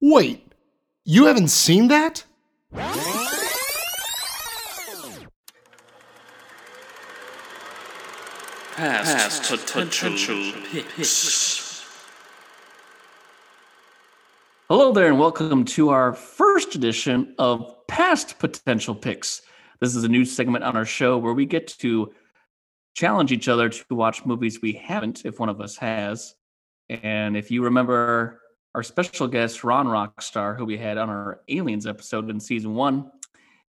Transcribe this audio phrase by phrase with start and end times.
[0.00, 0.40] Wait,
[1.04, 2.24] you haven't seen that?
[8.76, 11.55] Past, potential, picks.
[14.68, 19.42] Hello there, and welcome to our first edition of Past Potential Picks.
[19.80, 22.12] This is a new segment on our show where we get to
[22.92, 26.34] challenge each other to watch movies we haven't, if one of us has.
[26.88, 28.40] And if you remember
[28.74, 33.12] our special guest, Ron Roxtar, who we had on our Aliens episode in season one,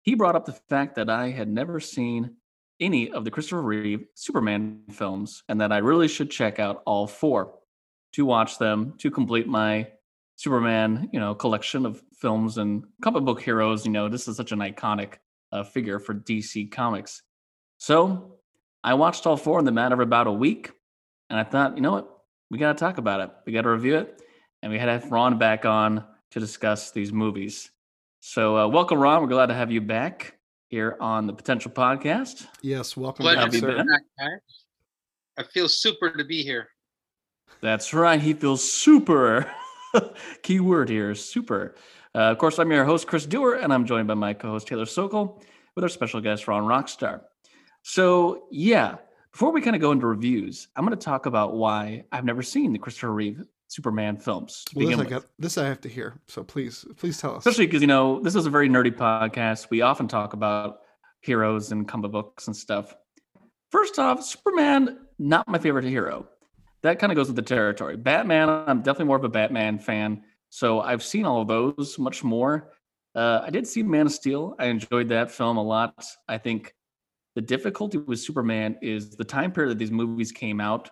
[0.02, 2.38] he brought up the fact that I had never seen
[2.80, 7.06] any of the Christopher Reeve Superman films and that I really should check out all
[7.06, 7.54] four
[8.14, 9.90] to watch them to complete my
[10.38, 13.86] Superman, you know, collection of films and comic book heroes.
[13.86, 15.16] You know, this is such an iconic
[15.52, 17.24] uh, figure for DC Comics.
[17.80, 18.38] So
[18.84, 20.72] I watched all four in the matter of about a week,
[21.32, 22.08] and I thought, you know what,
[22.52, 23.32] we got to talk about it.
[23.48, 24.22] We got to review it,
[24.62, 27.72] and we had to have Ron back on to discuss these movies.
[28.20, 29.24] So uh, welcome, Ron.
[29.24, 32.46] We're glad to have you back here on the Potential Podcast.
[32.62, 33.76] Yes, welcome How back, sir.
[33.76, 33.86] back,
[34.20, 34.66] guys.
[35.36, 36.68] I feel super to be here.
[37.62, 38.22] That's right.
[38.22, 39.52] He feels super.
[40.44, 41.76] Key word here, super.
[42.16, 44.86] Uh, of course, I'm your host, Chris Dewar, and I'm joined by my co-host Taylor
[44.86, 45.42] Sokol
[45.76, 47.22] with our special guest, Ron Roxtar.
[47.84, 48.96] So, yeah,
[49.32, 52.42] before we kind of go into reviews, I'm going to talk about why I've never
[52.42, 54.64] seen the Christopher Reeve Superman films.
[54.74, 56.20] Well, this I, got, this I have to hear.
[56.28, 57.46] So please, please tell us.
[57.46, 59.70] especially because you know this is a very nerdy podcast.
[59.70, 60.80] We often talk about
[61.22, 62.96] heroes and comic books and stuff.
[63.72, 66.28] First off, Superman not my favorite hero.
[66.84, 67.98] That kind of goes with the territory.
[67.98, 72.24] Batman, I'm definitely more of a Batman fan, so I've seen all of those much
[72.24, 72.72] more.
[73.16, 74.56] Uh, I did see Man of Steel.
[74.60, 76.06] I enjoyed that film a lot.
[76.28, 76.76] I think
[77.36, 80.90] the difficulty with Superman is the time period that these movies came out.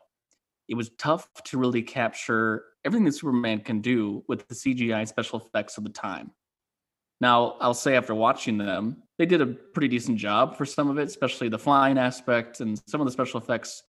[0.67, 5.39] It was tough to really capture everything that Superman can do with the CGI special
[5.39, 6.31] effects of the time.
[7.21, 10.97] Now, I'll say after watching them, they did a pretty decent job for some of
[10.97, 13.83] it, especially the flying aspect and some of the special effects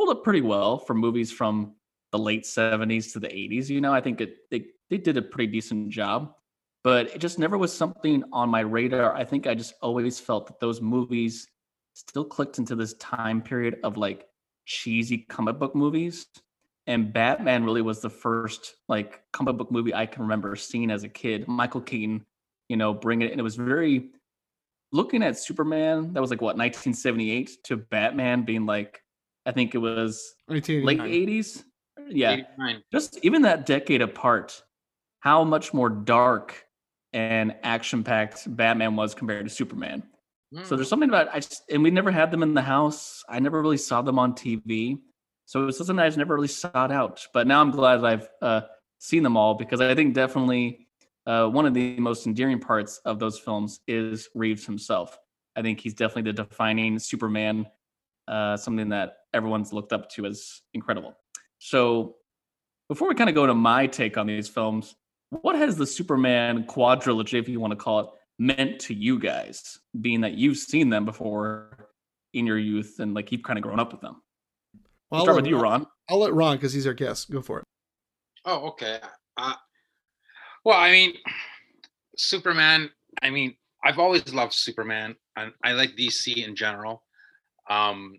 [0.00, 1.74] hold up pretty well for movies from
[2.10, 3.68] the late 70s to the 80s.
[3.68, 6.32] You know, I think it they, they did a pretty decent job,
[6.82, 9.14] but it just never was something on my radar.
[9.14, 11.46] I think I just always felt that those movies
[11.92, 14.26] still clicked into this time period of like
[14.64, 16.28] cheesy comic book movies.
[16.86, 21.04] And Batman really was the first like comic book movie I can remember seeing as
[21.04, 21.46] a kid.
[21.46, 22.24] Michael Keaton,
[22.70, 23.32] you know, bring it.
[23.32, 24.12] And it was very
[24.92, 29.02] looking at Superman, that was like what, 1978 to Batman being like,
[29.50, 31.64] I think it was late 80s.
[32.08, 32.32] Yeah.
[32.32, 32.82] 89.
[32.92, 34.62] Just even that decade apart,
[35.20, 36.64] how much more dark
[37.12, 40.04] and action packed Batman was compared to Superman.
[40.62, 40.76] So Mm.
[40.78, 43.24] there's something about I just and we never had them in the house.
[43.28, 44.98] I never really saw them on TV.
[45.46, 47.26] So it was something I just never really sought out.
[47.34, 48.62] But now I'm glad I've uh,
[48.98, 50.86] seen them all because I think definitely
[51.26, 55.18] uh, one of the most endearing parts of those films is Reeves himself.
[55.56, 57.66] I think he's definitely the defining Superman,
[58.30, 61.14] uh, something that everyone's looked up to as incredible.
[61.58, 62.16] So
[62.88, 64.94] before we kind of go to my take on these films,
[65.30, 68.06] what has the Superman quadrilogy, if you want to call it,
[68.38, 71.88] meant to you guys, being that you've seen them before
[72.32, 74.22] in your youth and like you've kind of grown up with them?
[75.10, 75.86] Well, I'll start with you, let, Ron.
[76.08, 77.30] I'll let Ron because he's our guest.
[77.30, 77.64] Go for it.
[78.44, 79.00] Oh, okay.
[79.36, 79.54] Uh,
[80.64, 81.14] well, I mean,
[82.16, 82.90] Superman.
[83.22, 87.02] I mean, I've always loved Superman, and I like DC in general.
[87.70, 88.18] Um,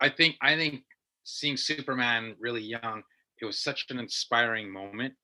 [0.00, 0.82] I think I think
[1.24, 3.02] seeing Superman really young,
[3.40, 5.14] it was such an inspiring moment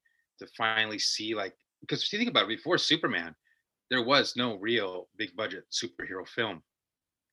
[0.41, 3.34] to finally see like because if you think about it, before Superman,
[3.91, 6.62] there was no real big budget superhero film.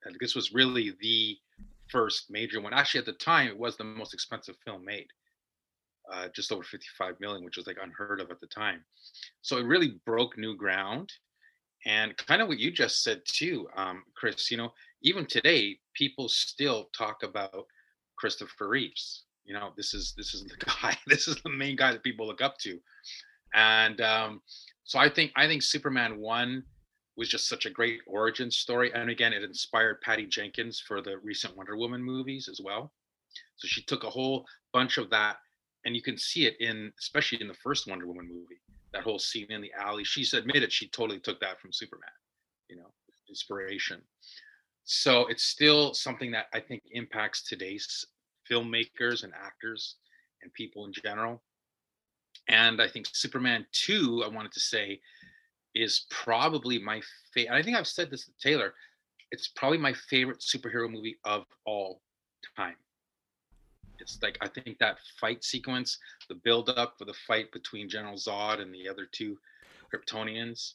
[0.03, 1.37] And this was really the
[1.89, 2.73] first major one.
[2.73, 5.07] Actually, at the time, it was the most expensive film made
[6.11, 8.83] uh, just over 55 million, which was like unheard of at the time.
[9.41, 11.11] So it really broke new ground.
[11.87, 14.73] And kind of what you just said too, um, Chris, you know,
[15.05, 17.67] even today, people still talk about
[18.17, 19.23] Christopher Reeves.
[19.45, 22.27] You know, this is this is the guy, this is the main guy that people
[22.27, 22.79] look up to.
[23.53, 24.41] And um,
[24.83, 26.63] so I think I think Superman one
[27.15, 28.91] was just such a great origin story.
[28.93, 32.91] And again, it inspired Patty Jenkins for the recent Wonder Woman movies as well.
[33.55, 35.37] So she took a whole bunch of that
[35.85, 38.59] and you can see it in especially in the first Wonder Woman movie.
[38.91, 40.03] That whole scene in the alley.
[40.03, 42.09] She's admitted she totally took that from Superman,
[42.69, 42.91] you know,
[43.29, 44.01] inspiration.
[44.85, 48.05] So it's still something that I think impacts today's
[48.49, 49.95] filmmakers and actors
[50.43, 51.41] and people in general.
[52.47, 55.01] And I think Superman 2, I wanted to say,
[55.73, 57.01] is probably my
[57.33, 57.55] favorite.
[57.55, 58.73] I think I've said this to Taylor.
[59.31, 62.01] it's probably my favorite superhero movie of all
[62.55, 62.75] time.
[63.99, 65.97] It's like I think that fight sequence,
[66.29, 69.37] the build up for the fight between General Zod and the other two
[69.91, 70.73] Kryptonians.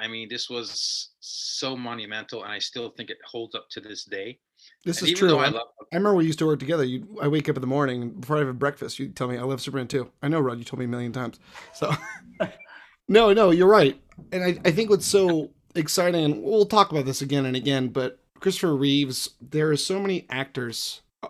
[0.00, 4.04] I mean, this was so monumental, and I still think it holds up to this
[4.04, 4.38] day.
[4.84, 5.36] This And is true.
[5.36, 6.84] I, love I remember we used to work together.
[6.84, 9.42] You, I wake up in the morning before I have breakfast, you tell me I
[9.42, 10.10] love Superman too.
[10.22, 10.58] I know, Rod.
[10.58, 11.38] You told me a million times.
[11.74, 11.92] So,
[13.08, 14.00] no, no, you're right.
[14.32, 17.88] And I, I think what's so exciting, and we'll talk about this again and again,
[17.88, 21.28] but Christopher Reeves, there are so many actors uh,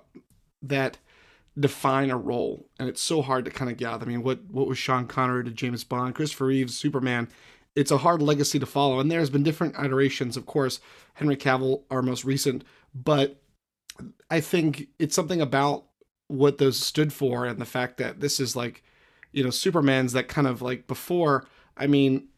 [0.62, 0.98] that
[1.58, 4.06] define a role, and it's so hard to kind of gather.
[4.06, 7.28] I mean, what what was Sean Connery to James Bond, Christopher Reeves, Superman?
[7.76, 10.36] It's a hard legacy to follow, and there's been different iterations.
[10.36, 10.80] Of course,
[11.14, 12.64] Henry Cavill, our most recent,
[12.94, 13.40] but
[14.30, 15.84] I think it's something about
[16.26, 18.82] what those stood for and the fact that this is like,
[19.32, 21.46] you know, Superman's that kind of like before.
[21.76, 22.28] I mean,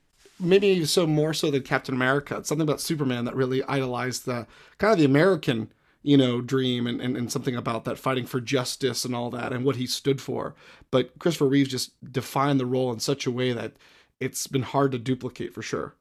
[0.40, 2.36] maybe so more so than Captain America.
[2.36, 4.46] It's something about Superman that really idolized the
[4.78, 8.40] kind of the American, you know, dream and, and, and something about that fighting for
[8.40, 10.54] justice and all that and what he stood for.
[10.90, 13.72] But Christopher Reeves just defined the role in such a way that
[14.22, 15.96] it's been hard to duplicate for sure.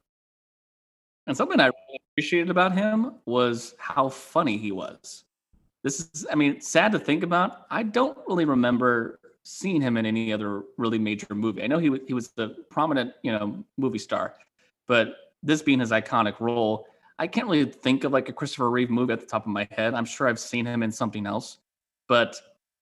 [1.26, 5.24] And something I really appreciated about him was how funny he was.
[5.82, 7.66] This is, I mean, sad to think about.
[7.70, 11.64] I don't really remember seeing him in any other really major movie.
[11.64, 14.34] I know he was, he was the prominent, you know, movie star,
[14.86, 16.86] but this being his iconic role,
[17.18, 19.66] I can't really think of like a Christopher Reeve movie at the top of my
[19.72, 19.94] head.
[19.94, 21.58] I'm sure I've seen him in something else,
[22.08, 22.36] but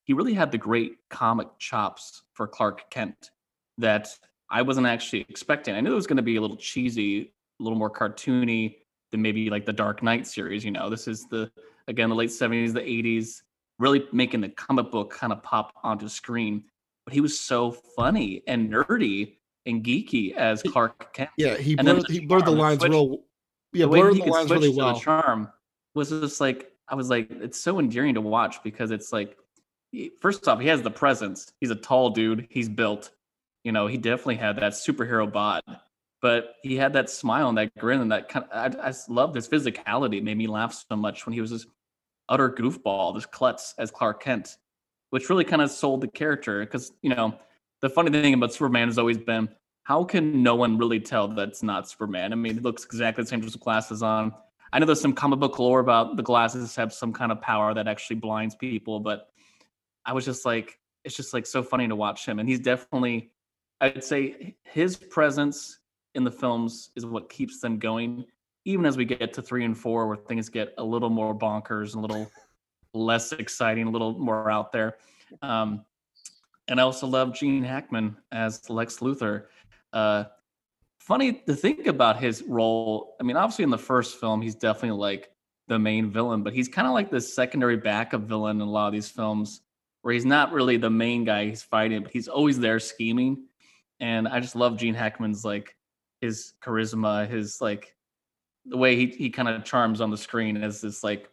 [0.05, 3.31] he really had the great comic chops for Clark Kent
[3.79, 4.15] that
[4.51, 5.75] I wasn't actually expecting.
[5.75, 8.77] I knew it was going to be a little cheesy, a little more cartoony
[9.11, 10.65] than maybe like the Dark Knight series.
[10.65, 11.51] You know, this is the
[11.89, 13.43] again the late seventies, the eighties,
[13.79, 16.65] really making the comic book kind of pop onto screen.
[17.05, 19.37] But he was so funny and nerdy
[19.67, 21.31] and geeky as Clark Kent.
[21.37, 23.25] Yeah, he blurred, the he blurred the lines switch- real.
[23.73, 25.01] Yeah, the blurred he the lines really to the well.
[25.01, 25.49] charm
[25.95, 29.37] was just like I was like, it's so endearing to watch because it's like,
[30.21, 31.53] first off, he has the presence.
[31.61, 32.49] He's a tall dude.
[32.51, 33.13] He's built.
[33.65, 35.63] You know, he definitely had that superhero bod,
[36.23, 38.77] but he had that smile and that grin and that kind of.
[38.77, 40.19] I, I just loved his physicality.
[40.19, 41.67] It made me laugh so much when he was this
[42.29, 44.57] utter goofball, this klutz as Clark Kent,
[45.11, 46.61] which really kind of sold the character.
[46.61, 47.35] Because you know,
[47.81, 49.49] the funny thing about Superman has always been
[49.91, 52.33] how can no one really tell that's not Superman?
[52.33, 54.33] I mean, it looks exactly the same with glasses on.
[54.73, 57.75] I know there's some comic book lore about the glasses have some kind of power
[57.75, 59.29] that actually blinds people, but
[60.05, 62.39] I was just like, it's just like so funny to watch him.
[62.39, 63.33] And he's definitely,
[63.81, 65.79] I'd say his presence
[66.15, 68.25] in the films is what keeps them going,
[68.65, 71.95] even as we get to three and four, where things get a little more bonkers,
[71.95, 72.31] a little
[72.95, 74.97] less exciting, a little more out there.
[75.43, 75.85] Um,
[76.69, 79.47] and I also love Gene Hackman as Lex Luthor.
[79.93, 80.25] Uh,
[80.99, 83.17] funny to think about his role.
[83.21, 85.31] I mean, obviously in the first film, he's definitely like
[85.67, 88.89] the main villain, but he's kind of like the secondary backup villain in a lot
[88.89, 89.63] of these films,
[90.03, 93.47] where he's not really the main guy he's fighting, but he's always there scheming.
[94.01, 95.77] And I just love Gene Hackman's like
[96.21, 97.95] his charisma, his like
[98.67, 101.29] the way he he kind of charms on the screen as this like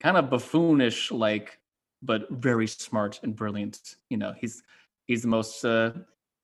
[0.00, 1.58] kind of buffoonish like
[2.02, 3.96] but very smart and brilliant.
[4.10, 4.62] You know he's
[5.06, 5.92] he's the most uh,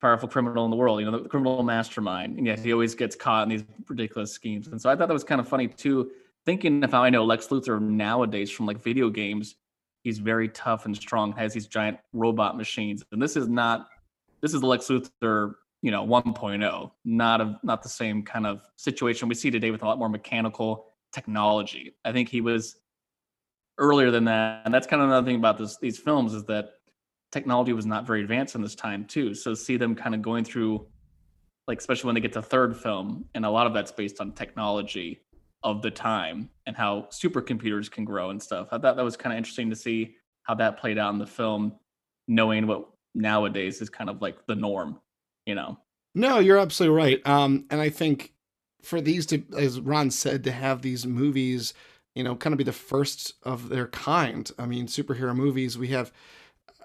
[0.01, 2.39] powerful criminal in the world you know the criminal mastermind.
[2.39, 4.69] And yet he always gets caught in these ridiculous schemes.
[4.69, 6.11] And so i thought that was kind of funny too
[6.45, 9.55] thinking of how i know lex luthor nowadays from like video games
[10.03, 13.05] he's very tough and strong has these giant robot machines.
[13.13, 13.89] And this is not
[14.43, 19.29] this is lex luthor you know 1.0 not a not the same kind of situation.
[19.29, 21.97] We see today with a lot more mechanical technology.
[22.05, 22.77] I think he was
[23.79, 26.71] earlier than that and that's kind of another thing about this these films is that
[27.33, 29.35] technology was not very advanced in this time too.
[29.35, 30.87] So see them kind of going through
[31.67, 34.33] like especially when they get to third film and a lot of that's based on
[34.33, 35.21] technology
[35.65, 38.69] of the time and how supercomputers can grow and stuff.
[38.73, 41.27] I thought that was kind of interesting to see how that played out in the
[41.27, 41.77] film
[42.29, 45.01] knowing what nowadays is kind of like the norm
[45.47, 45.79] you know
[46.15, 47.27] No, you're absolutely right.
[47.27, 48.33] Um, and I think
[48.83, 51.73] for these to, as Ron said, to have these movies,
[52.15, 54.51] you know, kind of be the first of their kind.
[54.59, 55.79] I mean, superhero movies.
[55.79, 56.13] We have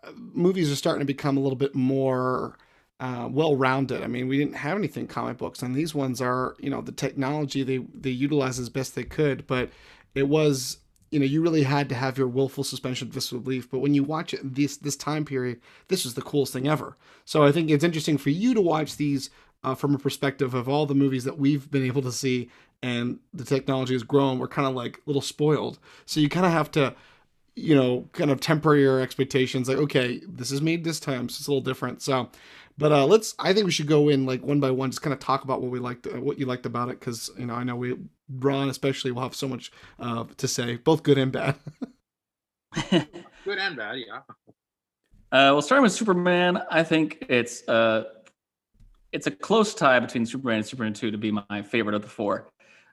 [0.03, 2.57] uh, movies are starting to become a little bit more
[2.99, 4.03] uh, well-rounded.
[4.03, 6.91] I mean, we didn't have anything comic books, and these ones are, you know, the
[6.91, 9.69] technology they they utilize as best they could, but
[10.15, 10.77] it was
[11.11, 14.03] you know you really had to have your willful suspension of disbelief but when you
[14.03, 16.97] watch it this this time period this was the coolest thing ever.
[17.25, 19.29] So i think it's interesting for you to watch these
[19.63, 22.49] uh, from a perspective of all the movies that we've been able to see
[22.83, 25.79] and the technology has grown we're kind of like a little spoiled.
[26.05, 26.95] So you kind of have to
[27.55, 31.39] you know kind of temper your expectations like okay this is made this time so
[31.39, 32.01] it's a little different.
[32.01, 32.29] So
[32.77, 33.33] But uh, let's.
[33.39, 35.61] I think we should go in like one by one, just kind of talk about
[35.61, 37.95] what we liked, uh, what you liked about it, because you know I know we
[38.29, 41.55] Ron especially will have so much uh, to say, both good and bad.
[43.45, 44.17] Good and bad, yeah.
[45.31, 48.03] Uh, well, starting with Superman, I think it's uh,
[49.11, 52.09] it's a close tie between Superman and Superman Two to be my favorite of the
[52.09, 52.49] four.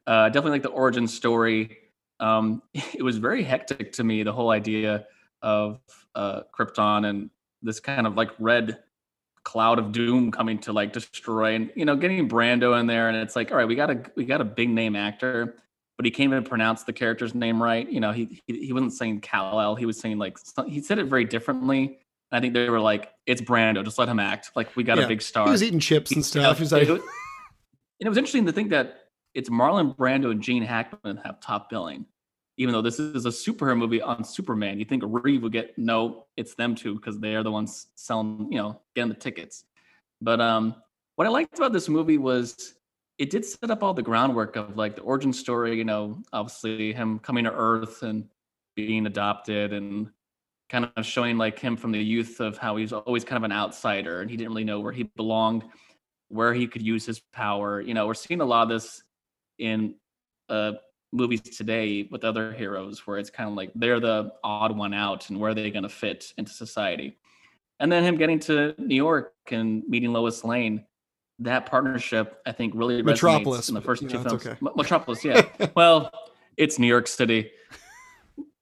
[0.06, 1.78] Uh, definitely like the origin story.
[2.20, 4.22] Um, it was very hectic to me.
[4.22, 5.06] The whole idea
[5.42, 5.80] of
[6.14, 7.30] uh, Krypton and
[7.62, 8.78] this kind of like red
[9.44, 13.16] cloud of doom coming to like destroy, and you know, getting Brando in there, and
[13.16, 15.56] it's like, all right, we got a we got a big name actor,
[15.96, 17.88] but he can't even pronounce the character's name right.
[17.88, 20.98] You know, he he, he wasn't saying Kal El, he was saying like he said
[20.98, 21.98] it very differently.
[22.32, 25.04] I think they were like, "It's Brando, just let him act." Like we got Yeah.
[25.04, 25.44] a big star.
[25.46, 26.58] he was eating chips and stuff.
[26.58, 27.00] He's like, and
[28.00, 29.02] it was interesting to think that
[29.34, 32.06] it's Marlon Brando and Gene Hackman have top billing,
[32.56, 34.78] even though this is a superhero movie on Superman.
[34.78, 38.48] You think Reeve would get no, it's them two because they are the ones selling,
[38.50, 39.64] you know, getting the tickets.
[40.20, 40.76] But um,
[41.16, 42.74] what I liked about this movie was
[43.18, 45.76] it did set up all the groundwork of like the origin story.
[45.76, 48.24] You know, obviously him coming to Earth and
[48.76, 50.10] being adopted and
[50.68, 53.52] kind of showing like him from the youth of how he's always kind of an
[53.52, 55.62] outsider and he didn't really know where he belonged
[56.28, 57.80] where he could use his power.
[57.80, 59.02] You know, we're seeing a lot of this
[59.58, 59.94] in
[60.48, 60.72] uh,
[61.14, 65.30] movies today with other heroes, where it's kind of like they're the odd one out,
[65.30, 67.16] and where are they going to fit into society?
[67.80, 70.84] And then him getting to New York and meeting Lois Lane,
[71.40, 74.46] that partnership I think really resonates Metropolis, in the first two know, films.
[74.46, 74.56] okay.
[74.76, 75.42] Metropolis, yeah.
[75.74, 76.10] well,
[76.56, 77.50] it's New York City,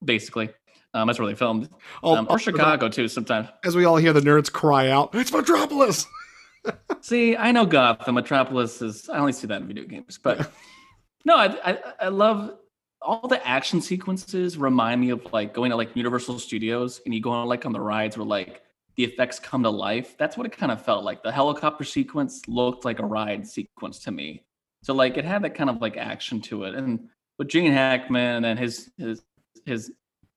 [0.04, 0.50] basically.
[0.94, 1.70] Um, that's where they filmed,
[2.02, 3.08] oh, um, or Chicago too.
[3.08, 3.48] Sometimes.
[3.64, 6.06] As we all hear the nerds cry out, "It's Metropolis!"
[7.00, 8.14] See, I know Gotham.
[8.14, 9.08] Metropolis is.
[9.08, 10.52] I only see that in video games, but
[11.24, 12.56] no, I, I I love
[13.00, 14.56] all the action sequences.
[14.56, 17.72] Remind me of like going to like Universal Studios and you go on like on
[17.72, 18.62] the rides where like
[18.96, 20.16] the effects come to life.
[20.18, 21.22] That's what it kind of felt like.
[21.22, 24.44] The helicopter sequence looked like a ride sequence to me.
[24.82, 28.44] So like it had that kind of like action to it, and with Gene Hackman
[28.44, 29.22] and his his
[29.64, 29.92] his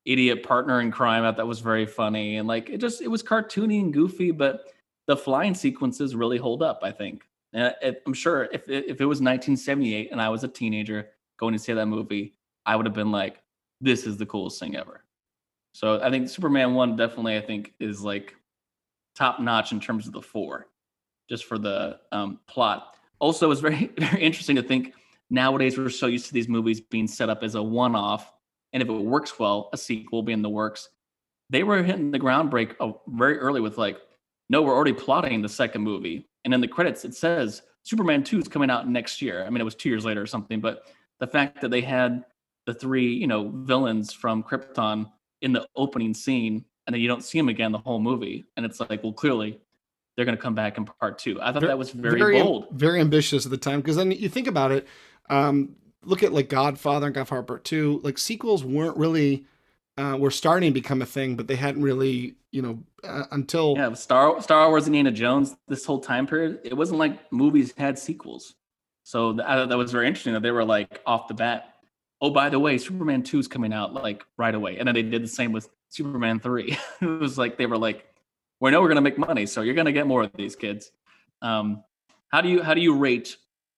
[0.06, 3.24] idiot partner in crime, I that was very funny, and like it just it was
[3.24, 4.72] cartoony and goofy, but
[5.08, 6.80] the flying sequences really hold up.
[6.84, 7.24] I think.
[7.56, 7.74] And
[8.06, 11.08] I'm sure if it, if it was 1978 and I was a teenager
[11.38, 12.36] going to see that movie,
[12.66, 13.42] I would have been like,
[13.80, 15.06] "This is the coolest thing ever."
[15.74, 18.36] So I think Superman one definitely I think is like
[19.16, 20.68] top notch in terms of the four,
[21.30, 22.98] just for the um, plot.
[23.20, 24.94] Also, it's very very interesting to think
[25.30, 28.34] nowadays we're so used to these movies being set up as a one off,
[28.74, 30.90] and if it works well, a sequel will be in the works.
[31.50, 33.98] They were hitting the ground break uh, very early with like,
[34.50, 38.40] no, we're already plotting the second movie, and in the credits it says Superman two
[38.40, 39.44] is coming out next year.
[39.46, 40.84] I mean, it was two years later or something, but
[41.20, 42.24] the fact that they had
[42.66, 45.12] the three you know villains from Krypton
[45.42, 48.66] in the opening scene, and then you don't see them again the whole movie, and
[48.66, 49.60] it's like, well, clearly
[50.16, 51.42] they're going to come back in part two.
[51.42, 52.68] I thought Ver- that was very, bold.
[52.72, 53.82] very ambitious at the time.
[53.82, 54.88] Because then you think about it,
[55.30, 58.00] um, look at like Godfather and Godfather Part Two.
[58.04, 59.46] Like sequels weren't really
[59.98, 63.76] uh, were starting to become a thing, but they hadn't really, you know, uh, until
[63.76, 65.58] Yeah, Star Star Wars and Indiana Jones.
[65.68, 68.56] This whole time period, it wasn't like movies had sequels.
[69.04, 71.76] So th- I thought that was very interesting that they were like off the bat.
[72.22, 75.04] Oh, by the way, Superman two is coming out like right away, and then they
[75.04, 76.78] did the same with Superman three.
[77.02, 78.06] it was like they were like,
[78.62, 80.92] "We know we're gonna make money, so you're gonna get more of these kids."
[81.42, 81.84] Um,
[82.30, 83.36] how do you how do you rate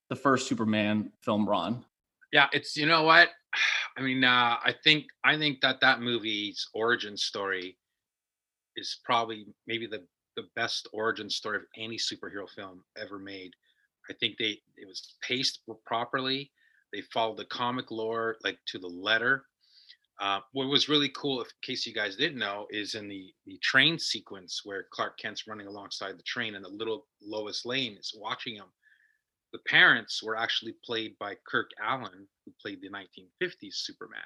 [0.09, 1.83] the first Superman film, Ron?
[2.31, 3.29] Yeah, it's you know what?
[3.97, 7.75] I mean, uh, I think I think that that movie's origin story
[8.77, 10.03] is probably maybe the
[10.35, 13.51] the best origin story of any superhero film ever made.
[14.09, 16.51] I think they it was paced properly.
[16.93, 19.45] They followed the comic lore like to the letter.
[20.19, 23.33] Uh, what was really cool, if, in case you guys didn't know, is in the
[23.45, 27.97] the train sequence where Clark Kent's running alongside the train and the little Lois Lane
[27.99, 28.67] is watching him
[29.53, 34.19] the parents were actually played by Kirk Alyn, who played the 1950s Superman.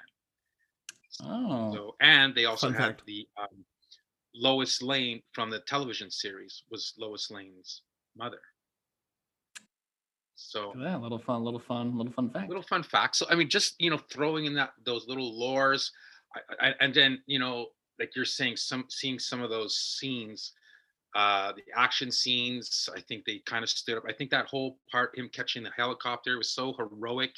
[1.22, 3.64] Oh, So, and they also had the um,
[4.34, 7.82] Lois Lane from the television series was Lois Lane's
[8.16, 8.40] mother.
[10.34, 12.48] So, yeah, a little fun, little fun, little fun fact.
[12.48, 13.16] little fun fact.
[13.16, 15.90] So, I mean, just you know, throwing in that those little lores,
[16.60, 20.52] I, I, and then you know, like you're saying, some seeing some of those scenes
[21.14, 24.78] uh the action scenes i think they kind of stood up i think that whole
[24.90, 27.34] part him catching the helicopter was so heroic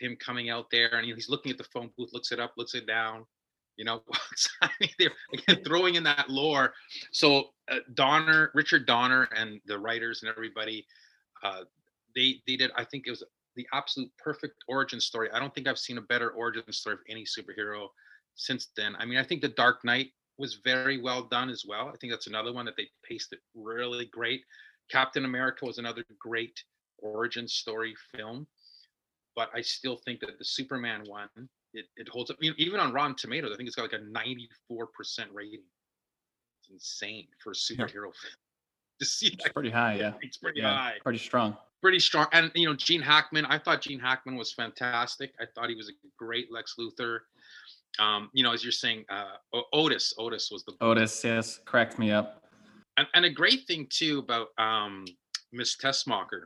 [0.00, 2.74] him coming out there and he's looking at the phone booth looks it up looks
[2.74, 3.24] it down
[3.76, 4.02] you know
[5.32, 6.72] again throwing in that lore
[7.12, 10.86] so uh, donner richard donner and the writers and everybody
[11.42, 11.60] uh
[12.14, 13.24] they they did i think it was
[13.56, 17.00] the absolute perfect origin story i don't think i've seen a better origin story of
[17.08, 17.88] any superhero
[18.34, 21.88] since then i mean i think the dark knight was very well done as well.
[21.88, 24.42] I think that's another one that they paced it really great.
[24.90, 26.62] Captain America was another great
[26.98, 28.46] origin story film,
[29.36, 31.28] but I still think that the Superman one
[31.74, 32.36] it, it holds up.
[32.40, 35.60] I mean, even on Rotten Tomatoes, I think it's got like a 94% rating.
[36.60, 38.12] It's insane for a superhero film.
[39.00, 40.12] To see It's that, pretty high, yeah.
[40.22, 41.56] it's pretty Yeah, high pretty strong.
[41.82, 42.26] pretty strong.
[42.30, 45.34] And you know, Gene Hackman, I thought Gene Hackman was fantastic.
[45.40, 47.18] I thought he was a great Lex Luthor.
[47.98, 49.32] Um, you know, as you're saying, uh,
[49.72, 52.44] Otis, Otis was the Otis, yes, cracked me up.
[52.96, 55.04] and, and a great thing too about um,
[55.52, 56.44] Miss Tessmacher.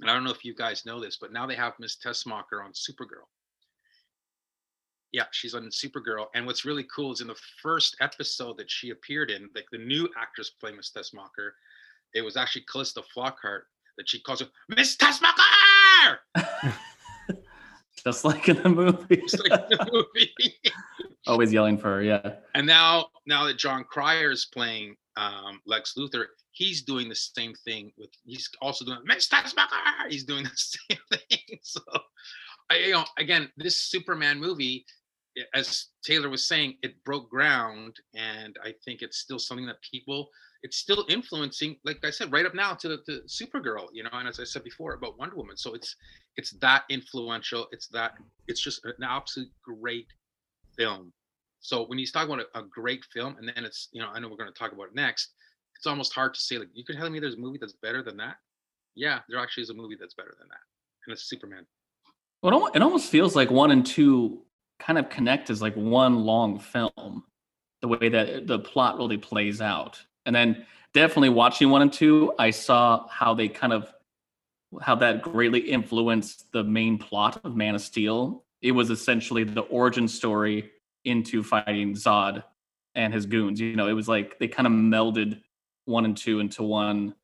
[0.00, 2.64] And I don't know if you guys know this, but now they have Miss Tessmacher
[2.64, 3.26] on Supergirl.
[5.12, 6.26] Yeah, she's on Supergirl.
[6.34, 9.78] And what's really cool is in the first episode that she appeared in, like the
[9.78, 11.50] new actress playing Miss Tessmacher,
[12.14, 13.62] it was actually Calista Flockhart
[13.96, 16.18] that she calls her Miss Tessmacher.
[18.04, 19.16] Just like in the movie.
[19.16, 20.54] Just like in the movie.
[21.26, 22.36] Always yelling for her, yeah.
[22.54, 27.54] and now, now that Jon Cryer is playing um, Lex Luthor, he's doing the same
[27.64, 28.08] thing with.
[28.24, 30.08] He's also doing Miss Tessmacher.
[30.08, 31.58] He's doing the same thing.
[31.62, 31.80] So,
[32.70, 34.86] I, you know, again, this Superman movie,
[35.54, 40.28] as Taylor was saying, it broke ground, and I think it's still something that people.
[40.62, 44.10] It's still influencing, like I said, right up now to the to Supergirl, you know,
[44.12, 45.56] and as I said before about Wonder Woman.
[45.56, 45.96] So it's
[46.36, 47.66] it's that influential.
[47.72, 48.12] It's that
[48.46, 50.08] it's just an absolute great
[50.76, 51.12] film.
[51.60, 54.20] So when he's talking about a, a great film, and then it's you know I
[54.20, 55.30] know we're going to talk about it next.
[55.76, 58.02] It's almost hard to say like you can tell me there's a movie that's better
[58.02, 58.36] than that.
[58.94, 60.60] Yeah, there actually is a movie that's better than that,
[61.06, 61.64] and it's Superman.
[62.42, 64.42] Well, it almost feels like one and two
[64.80, 67.24] kind of connect as like one long film,
[67.82, 70.00] the way that the plot really plays out.
[70.26, 73.92] And then definitely watching one and two, I saw how they kind of
[74.80, 78.44] how that greatly influenced the main plot of Man of Steel.
[78.62, 80.70] It was essentially the origin story
[81.04, 82.44] into fighting Zod
[82.94, 83.60] and his goons.
[83.60, 85.40] You know, it was like they kind of melded
[85.86, 87.14] one and two into one,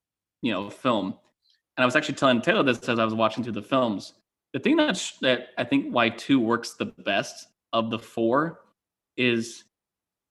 [0.42, 1.14] you know, film.
[1.76, 4.14] And I was actually telling Taylor this as I was watching through the films
[4.52, 8.60] the thing that sh- that I think why two works the best of the four
[9.16, 9.64] is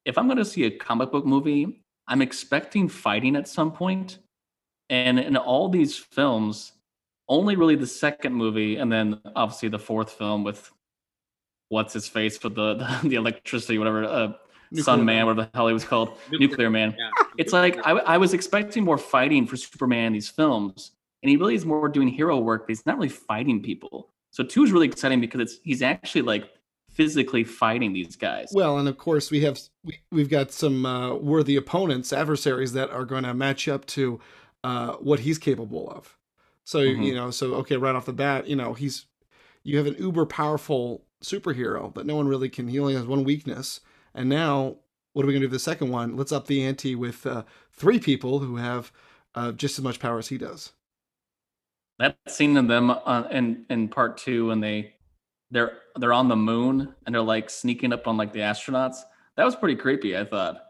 [0.05, 4.19] if I'm going to see a comic book movie, I'm expecting fighting at some point,
[4.89, 6.71] and in all these films,
[7.28, 10.71] only really the second movie, and then obviously the fourth film with
[11.69, 14.34] what's his face with the the, the electricity, whatever, uh,
[14.71, 15.25] Nuclear Sun Man.
[15.25, 17.10] Whatever the hell he was called, Nuclear Man Yeah.
[17.38, 20.91] it's like I, I was expecting more fighting for Superman in these films,
[21.26, 24.12] and he really is more doing hero work, but he's not really fighting people.
[24.30, 26.48] So two is really exciting because it's he's actually like
[26.92, 28.50] physically fighting these guys.
[28.54, 32.92] Well, and of course we have we, we've got some uh, worthy opponents, adversaries that
[32.92, 34.20] are going to match up to
[34.64, 36.16] uh, what he's capable of.
[36.64, 37.04] So Mhm.
[37.08, 39.08] you know, so okay, right off the bat, you know, he's
[39.64, 42.68] you have an uber powerful superhero that no one really can.
[42.68, 43.80] He only has one weakness,
[44.14, 44.76] and now
[45.14, 46.16] what are we going to do with the second one?
[46.16, 48.92] Let's up the ante with uh, three people who have
[49.34, 50.72] uh, just as much power as he does.
[51.99, 54.95] That scene of them uh, in in part two when they
[55.51, 58.97] they're they're on the moon and they're like sneaking up on like the astronauts.
[59.38, 60.17] That was pretty creepy.
[60.17, 60.62] I thought.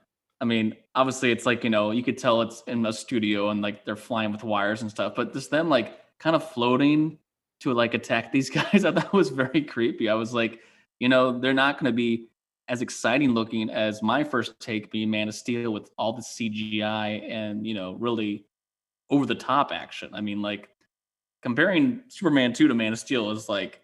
[0.41, 3.61] I mean, obviously it's like you know you could tell it's in a studio and
[3.61, 7.17] like they're flying with wires and stuff, but just them like kind of floating
[7.61, 10.09] to like attack these guys, I thought was very creepy.
[10.09, 10.59] I was like,
[10.99, 12.29] you know, they're not going to be
[12.67, 17.31] as exciting looking as my first take being Man of Steel with all the CGI
[17.31, 18.45] and you know really
[19.09, 20.09] over the top action.
[20.13, 20.69] I mean, like
[21.45, 23.79] comparing Superman 2 to Man of Steel is like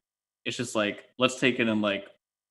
[0.45, 2.08] it's just like let's take it and like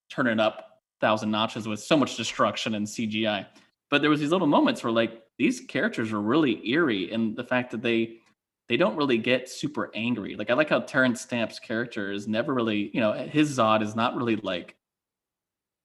[0.09, 3.45] turn it up thousand notches with so much destruction and CGI.
[3.89, 7.43] But there was these little moments where like these characters are really eerie and the
[7.43, 8.19] fact that they
[8.69, 10.37] they don't really get super angry.
[10.37, 13.97] Like I like how Terence Stamp's character is never really, you know, his Zod is
[13.97, 14.77] not really like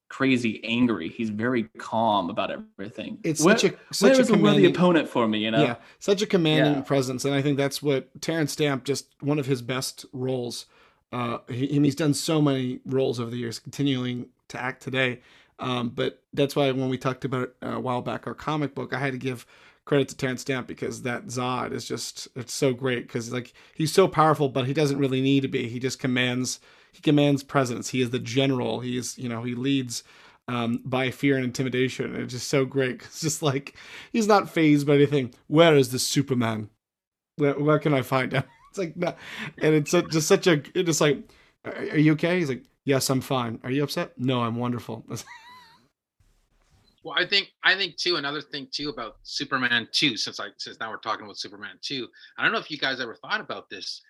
[0.08, 1.08] crazy angry.
[1.08, 3.18] He's very calm about everything.
[3.24, 5.62] It's such a such a a worthy opponent for me, you know?
[5.62, 6.80] Yeah, such a commanding Yeah.
[6.82, 10.66] presence, and I think that's what Terence Stamp just one of his best roles.
[11.12, 15.20] Uh, he, he's done so many roles over the years, continuing to act today.
[15.58, 18.92] Um, but that's why when we talked about it a while back, our comic book,
[18.92, 19.46] I had to give
[19.86, 23.92] credit to Terence Stamp because that Zod is just it's so great because like he's
[23.92, 25.68] so powerful, but he doesn't really need to be.
[25.68, 26.60] He just commands
[26.96, 27.90] he commands presence.
[27.90, 28.80] He is the general.
[28.80, 30.02] He's you know he leads
[30.48, 32.16] um, by fear and intimidation.
[32.16, 33.02] It's just so great.
[33.02, 33.74] It's just like
[34.12, 35.34] he's not phased by anything.
[35.46, 36.70] Where is the Superman?
[37.36, 38.44] Where, where can I find him?
[38.70, 39.14] It's like no,
[39.62, 40.62] and it's a, just such a.
[40.74, 41.22] It's just like,
[41.64, 42.38] are, you okay?
[42.38, 43.58] He's like, yes, I'm fine.
[43.64, 44.12] Are you upset?
[44.18, 45.02] No, I'm wonderful.
[47.02, 50.80] Well, I think I think too another thing too about Superman 2 since I since
[50.80, 52.08] now we're talking about Superman 2.
[52.36, 54.02] I don't know if you guys ever thought about this.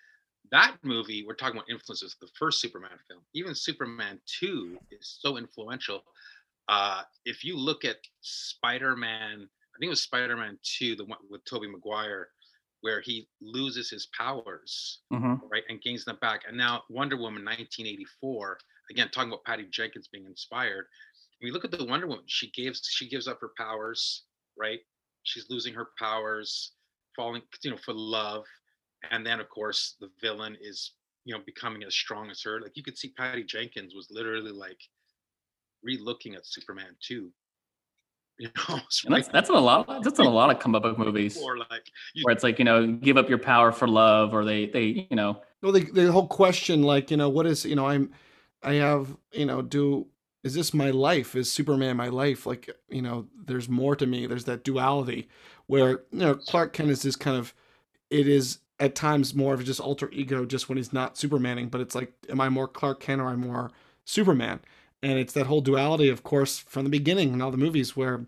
[0.51, 3.23] That movie, we're talking about influences, the first Superman film.
[3.33, 6.03] Even Superman 2 is so influential.
[6.69, 11.43] uh, if you look at Spider-Man, I think it was Spider-Man 2, the one with
[11.45, 12.29] Tobey Maguire,
[12.81, 16.41] where he loses his powers, hmm right, and gains them back.
[16.47, 18.59] And now Wonder Woman 1984,
[18.91, 20.87] again talking about Patty Jenkins being inspired.
[21.39, 24.25] When you look at the Wonder Woman, she gives she gives up her powers,
[24.57, 24.79] right?
[25.23, 26.73] She's losing her powers,
[27.15, 28.45] falling, you know, for love.
[29.11, 30.93] And then of course the villain is,
[31.25, 32.59] you know, becoming as strong as her.
[32.61, 34.79] Like you could see Patty Jenkins was literally like
[35.83, 37.31] re-looking at Superman 2.
[38.39, 40.03] You know, that's that's in a lot.
[40.03, 42.65] That's in a lot of comic book movies or like you where it's like you
[42.65, 46.11] know give up your power for love, or they they you know Well, the, the
[46.11, 48.11] whole question, like, you know, what is, you know, I'm,
[48.63, 50.07] I have, you know, do,
[50.43, 51.35] is this my life?
[51.35, 52.45] Is Superman my life?
[52.45, 54.27] Like, you know, there's more to me.
[54.27, 55.27] There's that duality
[55.65, 57.53] where, you know, Clark Kent is this kind of,
[58.09, 61.81] it is at times more of just alter ego just when he's not Supermaning, but
[61.81, 63.71] it's like, am I more Clark Kent or am I more
[64.05, 64.59] Superman?
[65.01, 68.25] And it's that whole duality, of course, from the beginning in all the movies where,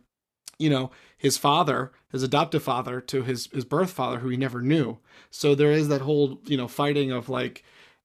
[0.57, 4.61] you know, his father, his adoptive father to his, his birth father, who he never
[4.61, 4.97] knew.
[5.29, 7.63] So there is that whole, you know, fighting of like,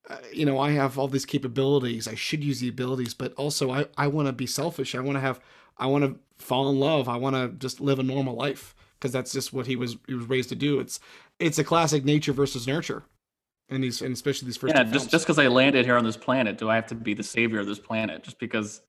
[0.09, 2.07] uh, you know, I have all these capabilities.
[2.07, 4.93] I should use the abilities, but also I, I want to be selfish.
[4.93, 5.39] I want to have,
[5.77, 7.09] I want to fall in love.
[7.09, 10.13] I want to just live a normal life because that's just what he was, he
[10.13, 10.79] was raised to do.
[10.79, 10.99] It's,
[11.39, 13.03] it's a classic nature versus nurture.
[13.69, 16.17] And these, and especially these first yeah just just because I landed here on this
[16.17, 18.23] planet, do I have to be the savior of this planet?
[18.23, 18.81] Just because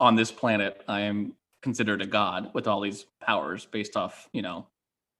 [0.00, 4.40] on this planet I am considered a god with all these powers based off you
[4.40, 4.66] know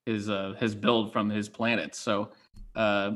[0.07, 1.93] his uh his build from his planet.
[1.93, 2.29] So
[2.75, 3.11] uh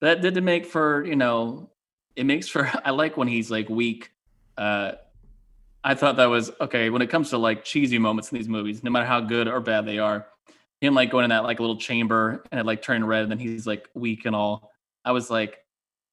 [0.00, 1.68] that did to make for you know
[2.16, 4.12] it makes for I like when he's like weak.
[4.56, 4.92] Uh
[5.86, 8.82] I thought that was okay when it comes to like cheesy moments in these movies,
[8.82, 10.26] no matter how good or bad they are.
[10.84, 13.38] Him like going in that like little chamber and it like turning red, and then
[13.38, 14.70] he's like weak and all.
[15.04, 15.58] I was like,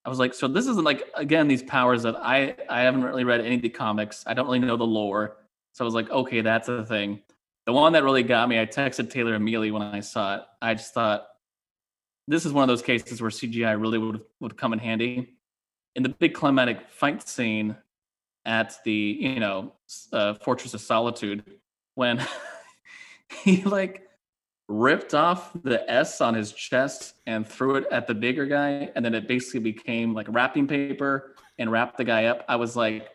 [0.05, 3.23] I was like, so this isn't like again these powers that I I haven't really
[3.23, 4.23] read any of the comics.
[4.25, 5.37] I don't really know the lore,
[5.73, 7.19] so I was like, okay, that's a thing.
[7.65, 10.41] The one that really got me, I texted Taylor immediately when I saw it.
[10.61, 11.27] I just thought
[12.27, 15.35] this is one of those cases where CGI really would would come in handy.
[15.95, 17.75] In the big climatic fight scene
[18.45, 19.73] at the you know
[20.13, 21.43] uh, Fortress of Solitude,
[21.95, 22.25] when
[23.43, 24.07] he like
[24.71, 29.03] ripped off the S on his chest and threw it at the bigger guy, and
[29.03, 32.45] then it basically became like wrapping paper and wrapped the guy up.
[32.47, 33.09] I was like,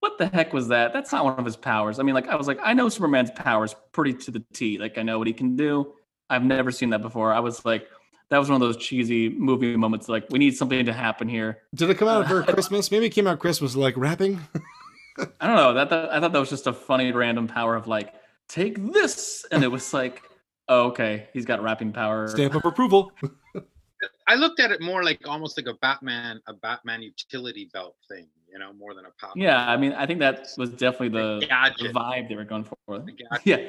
[0.00, 0.92] what the heck was that?
[0.92, 1.98] That's not one of his powers.
[1.98, 4.78] I mean, like, I was like, I know Superman's powers pretty to the T.
[4.78, 5.94] Like, I know what he can do.
[6.28, 7.32] I've never seen that before.
[7.32, 7.88] I was like,
[8.30, 10.08] that was one of those cheesy movie moments.
[10.08, 11.58] Like, we need something to happen here.
[11.74, 12.90] Did it come out for Christmas?
[12.90, 14.40] Maybe it came out Christmas like rapping.
[15.40, 15.74] I don't know.
[15.74, 18.14] That, that I thought that was just a funny random power of like,
[18.48, 20.22] take this, and it was like,
[20.70, 22.28] oh, okay, he's got wrapping power.
[22.28, 23.12] Stamp of approval.
[24.28, 28.28] I looked at it more like almost like a Batman, a Batman utility belt thing,
[28.50, 29.32] you know, more than a power.
[29.36, 31.92] Yeah, I mean, I think that was definitely the, the gadget.
[31.92, 32.76] vibe they were going for.
[32.86, 33.12] the.
[33.44, 33.68] Yeah,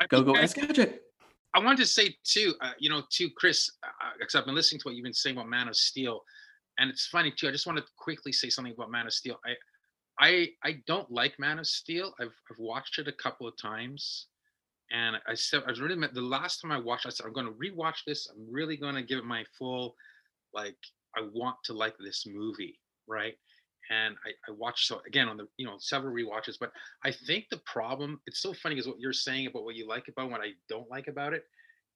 [0.00, 1.04] I go think go I- S gadget.
[1.54, 3.70] I wanted to say too, uh, you know, to Chris,
[4.18, 6.20] because I've been listening to what you've been saying about Man of Steel,
[6.78, 7.48] and it's funny too.
[7.48, 9.40] I just want to quickly say something about Man of Steel.
[9.44, 9.54] I,
[10.20, 12.14] I, I don't like Man of Steel.
[12.20, 14.26] I've I've watched it a couple of times,
[14.90, 17.06] and I said I was really the last time I watched.
[17.06, 18.28] I said I'm going to rewatch this.
[18.30, 19.94] I'm really going to give it my full,
[20.54, 20.76] like
[21.16, 23.34] I want to like this movie, right?
[23.90, 26.72] And I, I watched so again on the you know several rewatches, but
[27.04, 30.08] I think the problem it's so funny because what you're saying about what you like
[30.08, 31.44] about what I don't like about it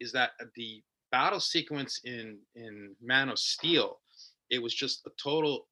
[0.00, 4.00] is that the battle sequence in in Man of Steel,
[4.50, 5.68] it was just a total,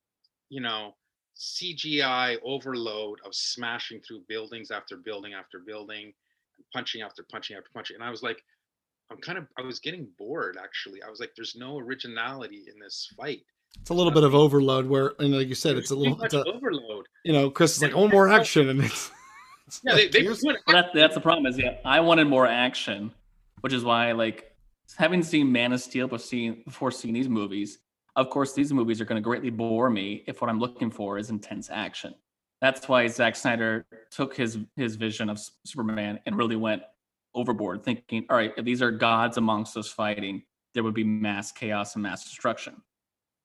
[0.48, 0.94] you know,
[1.36, 6.12] CGI overload of smashing through buildings after building after building,
[6.72, 8.42] punching after punching after punching, and I was like,
[9.10, 11.02] I'm kind of I was getting bored actually.
[11.02, 13.40] I was like, there's no originality in this fight.
[13.80, 16.34] It's a little bit of overload where, and like you said, it's a little, it's
[16.34, 17.06] much a, overload.
[17.24, 18.68] you know, Chris is like, oh, more action.
[18.68, 19.10] And it's,
[19.68, 21.46] it's Yeah, like, they here's- put Well, that, that's the problem.
[21.46, 23.12] Is yeah, I wanted more action,
[23.60, 24.52] which is why like
[24.98, 27.78] having seen Man of Steel before seeing before seeing these movies.
[28.16, 31.16] Of course, these movies are going to greatly bore me if what I'm looking for
[31.16, 32.12] is intense action.
[32.60, 36.82] That's why Zack Snyder took his his vision of Superman and really went
[37.34, 40.42] overboard, thinking, all right, if these are gods amongst us fighting,
[40.74, 42.82] there would be mass chaos and mass destruction.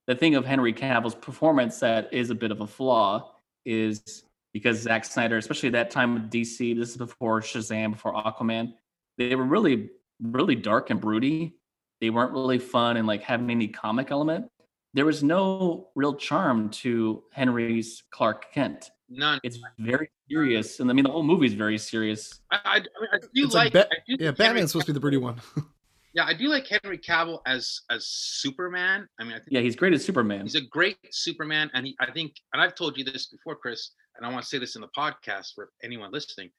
[0.07, 3.31] The thing of Henry Cavill's performance that is a bit of a flaw
[3.65, 4.23] is
[4.53, 8.73] because Zack Snyder, especially that time with DC, this is before Shazam, before Aquaman,
[9.17, 9.89] they were really,
[10.21, 11.55] really dark and broody.
[12.01, 14.47] They weren't really fun and like having any comic element.
[14.93, 18.91] There was no real charm to Henry's Clark Kent.
[19.09, 19.39] None.
[19.43, 22.41] It's very serious, and I mean the whole movie is very serious.
[22.51, 24.87] I, I, I do It's like, like Ba- I do yeah, like Henry Batman's supposed
[24.87, 25.41] to be the broody Cavill- one.
[26.13, 29.05] Yeah, I do like Henry Cavill as as Superman.
[29.19, 30.43] I mean, I think Yeah, he's great as Superman.
[30.43, 33.91] he's a great Superman, and he, I think, and I've told you this before, Chris,
[34.15, 36.51] and I want to say this in the podcast for anyone listening.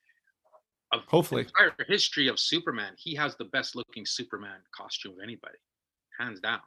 [0.92, 1.42] of Hopefully.
[1.58, 5.56] entire history of Superman, he has the best looking Superman costume of anybody,
[6.20, 6.60] hands down.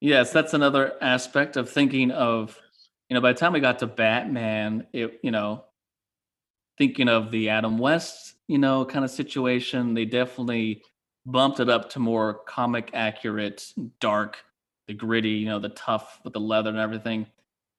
[0.00, 2.58] Yes, that's another aspect of thinking of,
[3.08, 5.64] you know, by the time we got to Batman, it, you know,
[6.76, 10.82] thinking of the Adam West, you know, kind of situation, they definitely
[11.26, 14.38] bumped it up to more comic accurate, dark,
[14.86, 17.26] the gritty, you know, the tough with the leather and everything.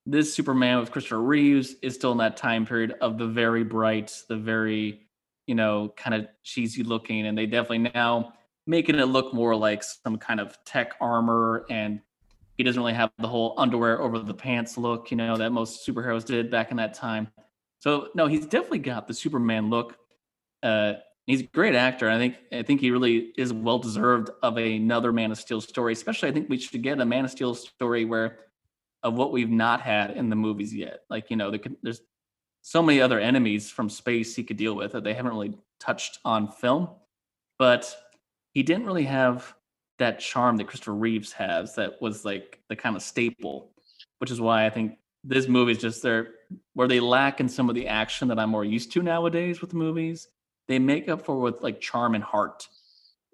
[0.06, 4.16] This Superman with Christopher Reeves is still in that time period of the very bright,
[4.28, 5.08] the very,
[5.46, 8.34] you know, kind of cheesy looking, and they definitely now
[8.66, 12.02] making it look more like some kind of tech armor and
[12.60, 15.88] he doesn't really have the whole underwear over the pants look, you know, that most
[15.88, 17.30] superheroes did back in that time.
[17.80, 19.96] So no, he's definitely got the Superman look.
[20.62, 20.96] Uh,
[21.26, 22.10] he's a great actor.
[22.10, 25.94] I think I think he really is well deserved of another Man of Steel story.
[25.94, 28.40] Especially, I think we should get a Man of Steel story where
[29.04, 31.04] of what we've not had in the movies yet.
[31.10, 32.02] Like you know, there there's
[32.62, 36.20] so many other enemies from space he could deal with that they haven't really touched
[36.26, 36.90] on film,
[37.58, 37.96] but
[38.52, 39.56] he didn't really have
[40.00, 43.72] that charm that Christopher Reeves has that was like the kind of staple,
[44.18, 46.30] which is why I think this movie is just there
[46.74, 49.74] where they lack in some of the action that I'm more used to nowadays with
[49.74, 50.28] movies.
[50.68, 52.68] They make up for with like charm and heart.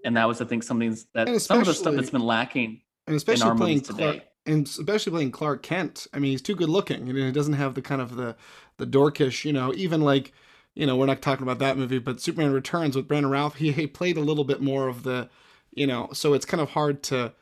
[0.03, 3.15] And that was, I think, something that some of the stuff that's been lacking and
[3.15, 4.25] especially our playing movies Clark, today.
[4.45, 6.07] and especially playing Clark Kent.
[6.13, 8.35] I mean, he's too good looking, and he doesn't have the kind of the
[8.77, 10.31] the dorkish, you know, even like,
[10.75, 13.71] you know, we're not talking about that movie, but Superman Returns with Brandon Routh, he,
[13.71, 15.29] he played a little bit more of the,
[15.75, 17.33] you know, so it's kind of hard to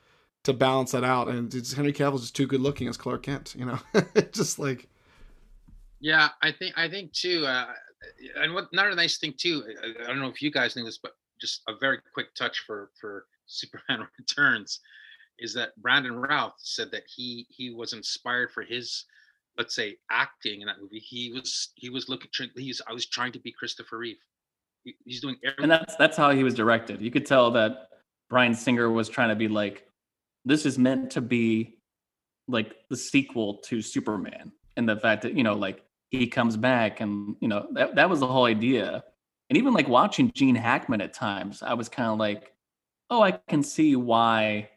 [0.43, 1.29] to balance that out.
[1.29, 3.79] And it's, Henry Cavill's just too good looking as Clark Kent, you know,
[4.31, 4.89] just like
[5.99, 7.67] Yeah, I think I think too, uh,
[8.37, 9.63] and what another nice thing too.
[9.83, 12.59] I, I don't know if you guys know this, but just a very quick touch
[12.65, 14.79] for for Superman Returns
[15.39, 19.05] is that Brandon Routh said that he he was inspired for his
[19.57, 20.99] let's say acting in that movie.
[20.99, 24.17] He was he was looking he's I was trying to be Christopher Reeve.
[24.83, 25.63] He, he's doing everything.
[25.63, 27.01] and that's that's how he was directed.
[27.01, 27.89] You could tell that
[28.29, 29.85] Bryan Singer was trying to be like,
[30.45, 31.77] this is meant to be
[32.47, 36.99] like the sequel to Superman, and the fact that you know, like he comes back,
[36.99, 39.03] and you know that that was the whole idea.
[39.49, 42.53] And even like watching Gene Hackman at times, I was kind of like,
[43.09, 44.69] oh, I can see why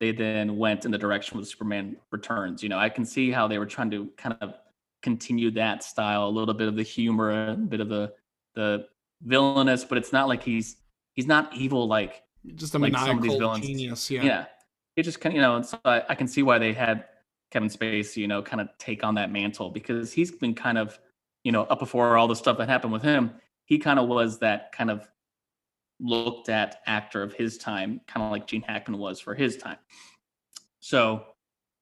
[0.00, 2.62] they then went in the direction with Superman Returns.
[2.62, 4.54] You know, I can see how they were trying to kind of
[5.02, 8.12] continue that style, a little bit of the humor, a bit of the
[8.54, 8.86] the
[9.22, 10.76] villainous, but it's not like he's
[11.14, 12.22] he's not evil like
[12.54, 13.66] just a Like some of these villains.
[13.66, 14.10] genius.
[14.10, 14.22] yeah.
[14.22, 14.44] Yeah.
[14.96, 17.04] It just kind of you know, so I, I can see why they had
[17.50, 20.98] Kevin Spacey, you know, kind of take on that mantle because he's been kind of,
[21.42, 23.32] you know, up before all the stuff that happened with him.
[23.64, 25.08] He kind of was that kind of
[26.00, 29.78] looked at actor of his time, kind of like Gene Hackman was for his time.
[30.80, 31.24] So,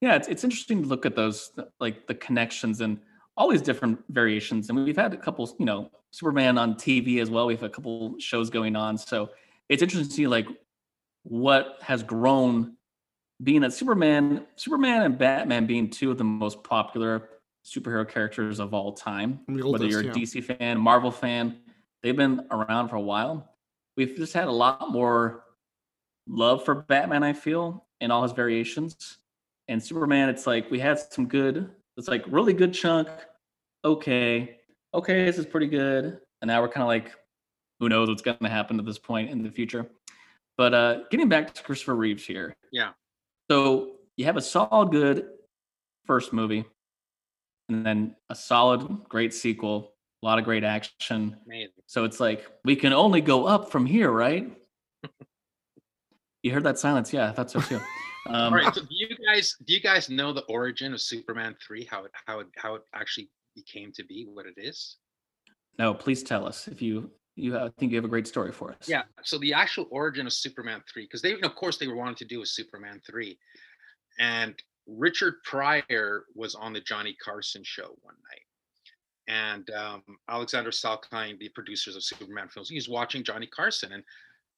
[0.01, 3.01] yeah, it's it's interesting to look at those like the connections and
[3.37, 4.69] all these different variations.
[4.69, 7.47] And we've had a couple, you know, Superman on TV as well.
[7.47, 9.31] We've a couple shows going on, so
[9.69, 10.47] it's interesting to see like
[11.25, 12.77] what has grown
[13.43, 17.29] being that Superman, Superman and Batman being two of the most popular
[17.65, 19.41] superhero characters of all time.
[19.49, 20.13] The Whether you're a yeah.
[20.13, 21.59] DC fan, Marvel fan,
[22.03, 23.55] they've been around for a while.
[23.97, 25.45] We've just had a lot more
[26.27, 29.19] love for Batman, I feel, in all his variations.
[29.69, 33.09] And Superman, it's like we had some good, it's like really good chunk.
[33.85, 34.59] Okay,
[34.95, 36.19] okay, this is pretty good.
[36.41, 37.13] And now we're kind of like,
[37.83, 39.85] who knows what's going to happen at this point in the future.
[40.57, 42.55] But uh getting back to Christopher Reeves here.
[42.71, 42.91] Yeah.
[43.51, 45.27] So you have a solid, good
[46.07, 46.65] first movie,
[47.69, 51.37] and then a solid, great sequel, a lot of great action.
[51.45, 51.73] Amazing.
[51.87, 54.57] So it's like we can only go up from here, right?
[56.45, 57.13] you heard that silence?
[57.13, 57.81] Yeah, I thought so too.
[58.29, 58.73] Um, All right.
[58.73, 61.85] So do you guys do you guys know the origin of Superman three?
[61.85, 64.99] How it how it how it actually became to be what it is?
[65.81, 68.73] No, please tell us if you you I think you have a great story for
[68.73, 68.89] us.
[68.89, 69.03] Yeah.
[69.23, 72.25] So the actual origin of Superman three, because they of course they were wanting to
[72.25, 73.39] do a Superman three,
[74.19, 74.55] and
[74.87, 78.47] Richard Pryor was on the Johnny Carson show one night,
[79.29, 84.03] and um, Alexander Salkind, the producers of Superman films, he was watching Johnny Carson, and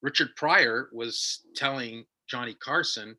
[0.03, 3.17] Richard Pryor was telling Johnny Carson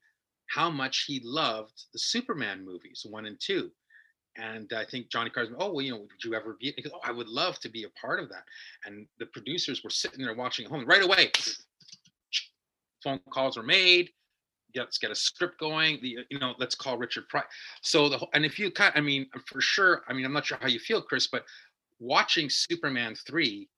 [0.47, 3.71] how much he loved the Superman movies one and two.
[4.37, 6.73] And I think Johnny Carson, oh, well, you know, would you ever be?
[6.93, 8.43] Oh, I would love to be a part of that.
[8.85, 11.31] And the producers were sitting there watching at home right away.
[13.03, 14.09] Phone calls were made.
[14.75, 15.99] Let's get a script going.
[16.01, 17.45] The you know, let's call Richard Pryor.
[17.81, 20.03] So the and if you kind, I mean, for sure.
[20.09, 21.45] I mean, I'm not sure how you feel, Chris, but
[21.99, 23.69] watching Superman three,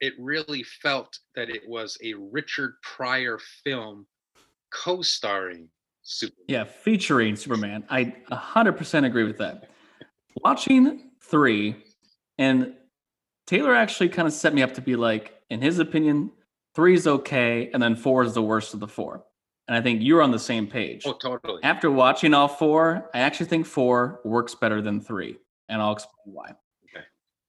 [0.00, 4.06] it really felt that it was a Richard Pryor film,
[4.70, 5.68] co-starring
[6.02, 6.44] Superman.
[6.48, 7.84] Yeah, featuring Superman.
[7.88, 9.70] I 100% agree with that.
[10.42, 11.76] Watching three,
[12.38, 12.74] and
[13.46, 16.32] Taylor actually kind of set me up to be like, in his opinion,
[16.74, 19.24] three is okay, and then four is the worst of the four.
[19.68, 21.02] And I think you're on the same page.
[21.06, 21.62] Oh, totally.
[21.62, 26.34] After watching all four, I actually think four works better than three, and I'll explain
[26.34, 26.50] why.
[26.90, 27.04] Okay.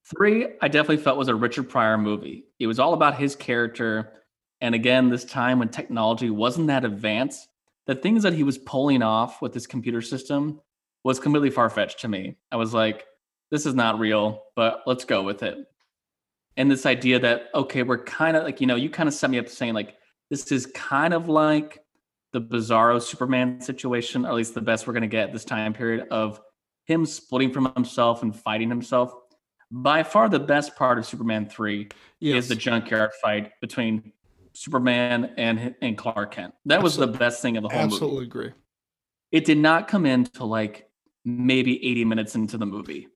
[0.05, 2.45] Three, I definitely felt was a Richard Pryor movie.
[2.59, 4.13] It was all about his character,
[4.61, 7.47] and again, this time when technology wasn't that advanced,
[7.87, 10.61] the things that he was pulling off with this computer system
[11.05, 12.35] was completely far fetched to me.
[12.51, 13.05] I was like,
[13.51, 15.55] this is not real, but let's go with it.
[16.57, 19.29] And this idea that, okay, we're kind of like, you know, you kind of set
[19.29, 19.93] me up saying, like,
[20.31, 21.77] this is kind of like
[22.33, 25.73] the bizarro Superman situation, or at least the best we're going to get this time
[25.73, 26.41] period of
[26.85, 29.13] him splitting from himself and fighting himself.
[29.69, 31.87] By far, the best part of Superman 3
[32.19, 32.45] Yes.
[32.45, 34.11] is the junkyard fight between
[34.53, 36.55] Superman and and Clark Kent.
[36.65, 37.93] That was the best thing of the whole movie.
[37.93, 38.51] Absolutely agree.
[39.31, 40.89] It did not come into like
[41.25, 43.07] maybe 80 minutes into the movie.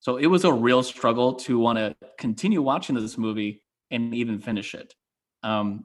[0.00, 4.38] So it was a real struggle to want to continue watching this movie and even
[4.38, 4.94] finish it.
[5.42, 5.84] Um,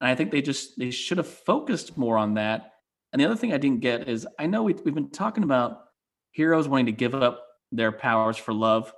[0.00, 2.72] and I think they just they should have focused more on that.
[3.12, 5.84] And the other thing I didn't get is I know we, we've been talking about
[6.32, 8.92] heroes wanting to give up their powers for love.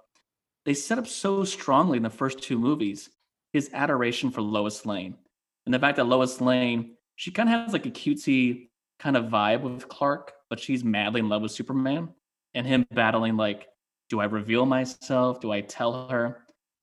[0.65, 3.09] They set up so strongly in the first two movies
[3.53, 5.17] his adoration for Lois Lane.
[5.65, 8.69] And the fact that Lois Lane, she kind of has like a cutesy
[8.99, 12.11] kind of vibe with Clark, but she's madly in love with Superman
[12.57, 13.69] and him battling like,
[14.09, 15.41] do I reveal myself?
[15.41, 16.39] Do I tell her?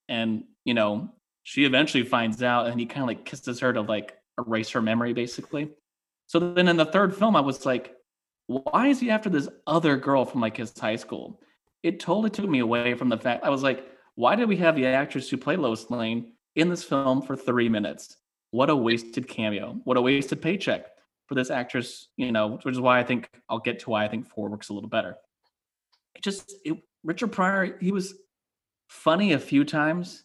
[0.07, 1.09] And, you know,
[1.41, 4.81] she eventually finds out and he kind of like kisses her to like erase her
[4.81, 5.71] memory basically.
[6.27, 7.95] So then in the third film, I was like,
[8.47, 11.41] why is he after this other girl from like his high school?
[11.81, 14.75] It totally took me away from the fact I was like, why did we have
[14.75, 18.15] the actress who played Lois Lane in this film for three minutes?
[18.51, 19.81] What a wasted cameo.
[19.85, 20.85] What a wasted paycheck
[21.27, 24.07] for this actress, you know, which is why I think I'll get to why I
[24.07, 25.17] think four works a little better.
[26.15, 28.15] It just it, Richard Pryor, he was
[28.89, 30.23] funny a few times,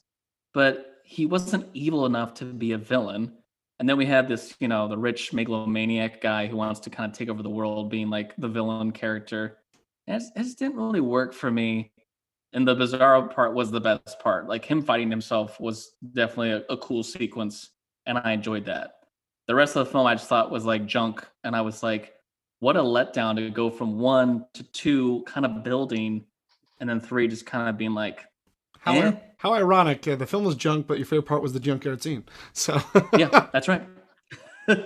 [0.54, 3.32] but he wasn't evil enough to be a villain.
[3.80, 7.10] And then we had this, you know, the rich megalomaniac guy who wants to kind
[7.10, 9.58] of take over the world, being like the villain character.
[10.06, 11.92] And it, just- didn't really work for me.
[12.52, 14.48] And the bizarro part was the best part.
[14.48, 17.70] Like him fighting himself was definitely a, a cool sequence,
[18.06, 18.92] and I enjoyed that.
[19.46, 22.14] The rest of the film I just thought was like junk, and I was like,
[22.60, 26.24] what a letdown to go from one to two, kind of building,
[26.80, 28.24] and then three just kind of being like,
[28.80, 29.12] How, Eh?
[29.38, 30.06] how ironic.
[30.06, 32.24] Uh, the film was junk, but your favorite part was the junkyard scene.
[32.52, 32.80] So
[33.16, 33.86] yeah, that's right.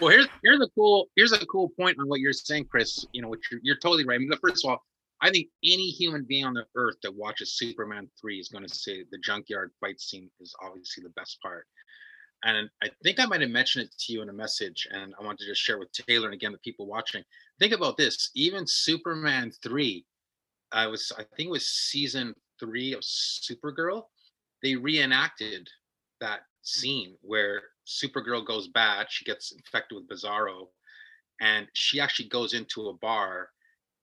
[0.00, 3.06] Well, here's here's a cool here's a cool point on what you're saying, Chris.
[3.12, 4.16] You know, what you're you're totally right.
[4.16, 4.82] I mean, first of all,
[5.22, 8.74] I think any human being on the earth that watches Superman three is going to
[8.74, 11.66] say the junkyard fight scene is obviously the best part.
[12.46, 15.24] And I think I might have mentioned it to you in a message, and I
[15.24, 17.24] want to just share with Taylor and again the people watching.
[17.58, 20.06] Think about this: even Superman three,
[20.70, 24.04] I was I think it was season three of Supergirl.
[24.62, 25.68] They reenacted
[26.20, 30.68] that scene where Supergirl goes bad, she gets infected with Bizarro,
[31.40, 33.50] and she actually goes into a bar,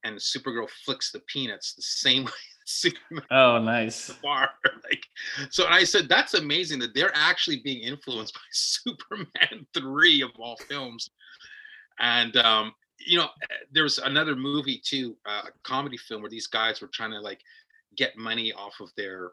[0.03, 2.31] and Supergirl flicks the peanuts the same way
[2.65, 4.07] Superman Oh, nice.
[4.07, 4.49] the bar.
[4.89, 5.05] Like,
[5.49, 10.57] so I said that's amazing that they're actually being influenced by Superman three of all
[10.69, 11.09] films,
[11.99, 12.73] and um,
[13.05, 13.27] you know,
[13.71, 17.19] there was another movie too, uh, a comedy film where these guys were trying to
[17.19, 17.41] like
[17.97, 19.31] get money off of their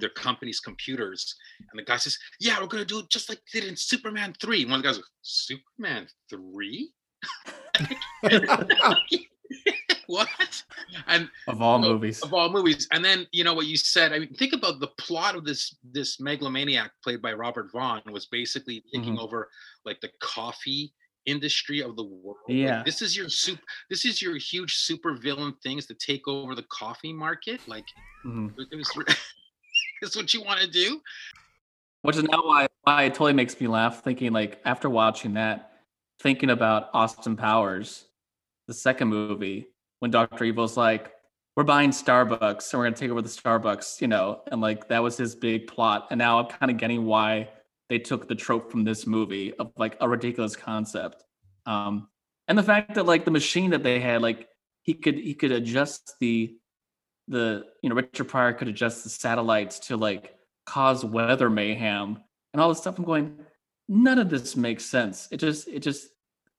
[0.00, 1.34] their company's computers
[1.70, 4.34] and the guy says yeah we're gonna do it just like they did in superman
[4.38, 6.92] 3 one of the guys goes superman 3
[10.06, 10.28] what
[11.06, 12.20] and Of all Oh, movies.
[12.22, 14.88] of all movies and then you know what you said i mean think about the
[14.98, 19.20] plot of this this megalomaniac played by robert vaughn was basically taking Mhm.
[19.22, 19.48] over
[19.84, 20.92] like the coffee
[21.26, 22.82] industry of the world Like, Yeah.
[22.84, 23.60] this is your soup
[23.90, 27.86] this is your huge super villain things to take over the coffee market like
[28.26, 28.54] Mhm.
[28.58, 28.90] it was
[30.00, 31.00] that's what you want to do
[32.02, 35.84] Which is now why, why it totally makes me laugh thinking like after watching that,
[36.20, 38.06] thinking about Austin Powers,
[38.66, 39.68] the second movie,
[40.02, 40.42] when Dr.
[40.42, 41.12] Evil's like,
[41.54, 45.00] We're buying Starbucks and we're gonna take over the Starbucks, you know, and like that
[45.00, 46.08] was his big plot.
[46.10, 47.50] And now I'm kind of getting why
[47.88, 51.22] they took the trope from this movie of like a ridiculous concept.
[51.66, 52.08] Um
[52.48, 54.48] and the fact that like the machine that they had, like
[54.82, 56.56] he could he could adjust the
[57.28, 60.34] the you know Richard Pryor could adjust the satellites to like
[60.66, 62.18] cause weather mayhem
[62.52, 62.98] and all this stuff.
[62.98, 63.38] I'm going,
[63.88, 65.28] none of this makes sense.
[65.30, 66.08] It just it just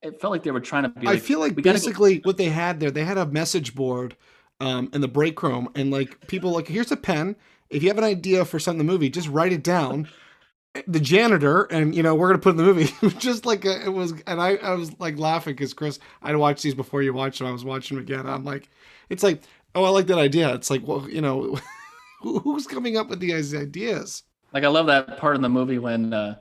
[0.04, 1.08] it felt like they were trying to be.
[1.08, 3.76] I feel like "We gotta go-" basically what they had there, they had a message
[3.76, 4.16] board
[4.60, 7.36] um, in the break room, and like people like, here's a pen.
[7.70, 10.08] If you have an idea for something in the movie, just write it down.
[10.88, 13.16] The janitor, and you know, we're gonna put it in the movie.
[13.20, 16.64] Just like a, it was, and I, I was like laughing because Chris, I'd watched
[16.64, 17.47] these before you watched them.
[17.47, 18.26] I was watching them again.
[18.26, 18.70] I'm like,
[19.08, 19.43] it's like,
[19.76, 20.51] oh, I like that idea.
[20.56, 21.60] It's like, well, you know,
[22.24, 24.24] Who, who's coming up with these ideas?
[24.54, 26.38] Like I love that part in the movie when uh,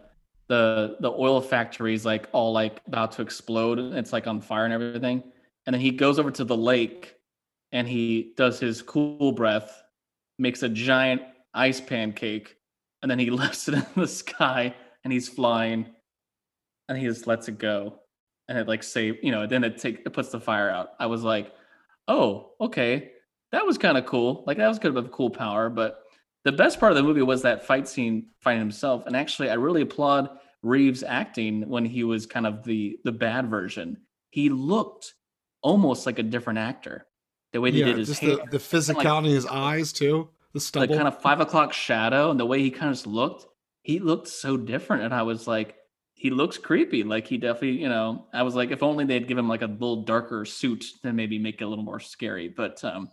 [0.52, 3.78] the the oil factory is like all like about to explode.
[3.78, 5.22] and It's like on fire and everything,
[5.64, 7.14] and then he goes over to the lake
[7.72, 9.82] and he does his cool breath,
[10.38, 11.22] makes a giant
[11.54, 12.56] ice pancake,
[13.00, 14.74] and then he lifts it in the sky
[15.04, 15.86] and he's flying,
[16.90, 18.00] and he just lets it go,
[18.48, 19.46] and it like save you know.
[19.46, 20.90] Then it take it puts the fire out.
[21.00, 21.50] I was like,
[22.08, 23.12] oh okay,
[23.52, 24.44] that was kind of cool.
[24.46, 26.02] Like that was kind of a cool power, but
[26.44, 29.06] the best part of the movie was that fight scene fighting himself.
[29.06, 30.28] And actually, I really applaud
[30.62, 33.98] Reeves acting when he was kind of the the bad version.
[34.30, 35.14] He looked
[35.62, 37.06] almost like a different actor.
[37.52, 40.30] The way they Yeah, did his just hair, the, the physicality in his eyes too.
[40.52, 40.94] The the stubble.
[40.96, 43.46] kind of five o'clock shadow, and the way he kind of just looked,
[43.82, 45.02] he looked so different.
[45.02, 45.76] And I was like,
[46.14, 47.02] he looks creepy.
[47.02, 49.66] Like he definitely, you know, I was like, if only they'd give him like a
[49.66, 52.48] little darker suit, then maybe make it a little more scary.
[52.48, 53.08] But um,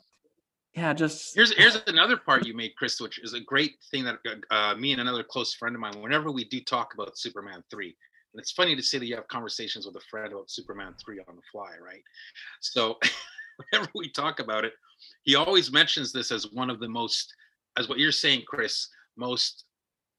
[0.75, 4.19] yeah, just Here's here's another part you made, Chris, which is a great thing that
[4.51, 7.95] uh, me and another close friend of mine, whenever we do talk about Superman three,
[8.33, 11.19] and it's funny to say that you have conversations with a friend about Superman three
[11.27, 12.03] on the fly, right?
[12.61, 12.99] So
[13.71, 14.73] whenever we talk about it,
[15.23, 17.33] he always mentions this as one of the most,
[17.77, 19.65] as what you're saying, Chris, most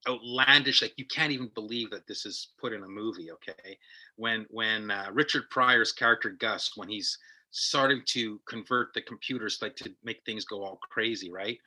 [0.09, 0.83] outlandish.
[0.83, 3.31] Like you can't even believe that this is put in a movie.
[3.31, 3.79] Okay,
[4.17, 7.17] when when uh, Richard Pryor's character Gus, when he's
[7.51, 11.59] starting to convert the computers like to make things go all crazy, right?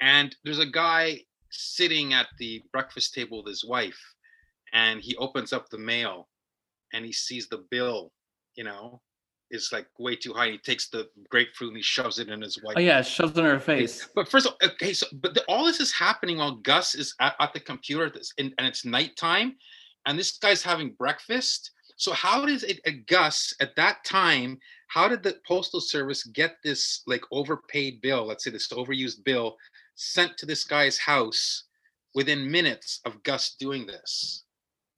[0.00, 3.98] And there's a guy sitting at the breakfast table with his wife,
[4.72, 6.28] and he opens up the mail
[6.92, 8.12] and he sees the bill,
[8.54, 9.00] you know,
[9.50, 10.50] is like way too high.
[10.50, 12.76] He takes the grapefruit and he shoves it in his wife.
[12.76, 14.08] oh yeah, shoves it in her face.
[14.14, 17.14] But first of all, okay, so but the, all this is happening while Gus is
[17.20, 19.56] at, at the computer this, and, and it's nighttime,
[20.06, 21.72] and this guy's having breakfast.
[21.96, 24.58] So how does it uh, Gus at that time?
[24.90, 28.26] How did the postal service get this like overpaid bill?
[28.26, 29.56] Let's say this overused bill
[29.94, 31.64] sent to this guy's house
[32.16, 34.44] within minutes of Gus doing this.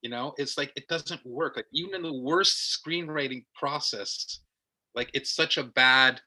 [0.01, 1.57] You know, it's like it doesn't work.
[1.57, 4.41] Like even in the worst screenwriting process,
[4.95, 6.23] like it's such a bad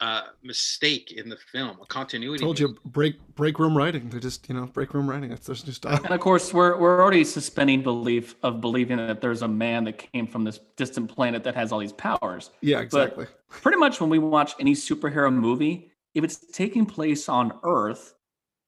[0.00, 2.42] uh mistake in the film, a continuity.
[2.42, 4.08] Told you break break room writing.
[4.08, 5.30] They just you know break room writing.
[5.30, 5.96] That's their new style.
[5.96, 9.98] And of course, we're we're already suspending belief of believing that there's a man that
[10.12, 12.50] came from this distant planet that has all these powers.
[12.60, 13.26] Yeah, exactly.
[13.50, 18.14] Pretty much when we watch any superhero movie, if it's taking place on Earth,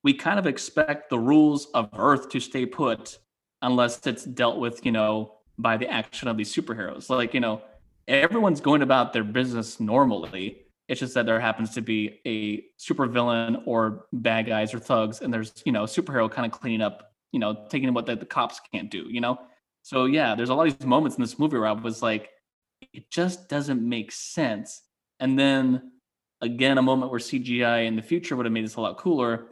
[0.03, 3.19] we kind of expect the rules of Earth to stay put
[3.63, 7.09] unless it's dealt with, you know, by the action of these superheroes.
[7.09, 7.63] Like, you know,
[8.09, 10.62] everyone's going about their business normally.
[10.89, 15.33] It's just that there happens to be a supervillain or bad guys or thugs, and
[15.33, 18.61] there's, you know, superhero kind of cleaning up, you know, taking what the, the cops
[18.73, 19.39] can't do, you know?
[19.83, 22.31] So yeah, there's a lot of these moments in this movie where I was like,
[22.93, 24.83] it just doesn't make sense.
[25.21, 25.93] And then
[26.41, 29.47] again, a moment where CGI in the future would have made this a lot cooler.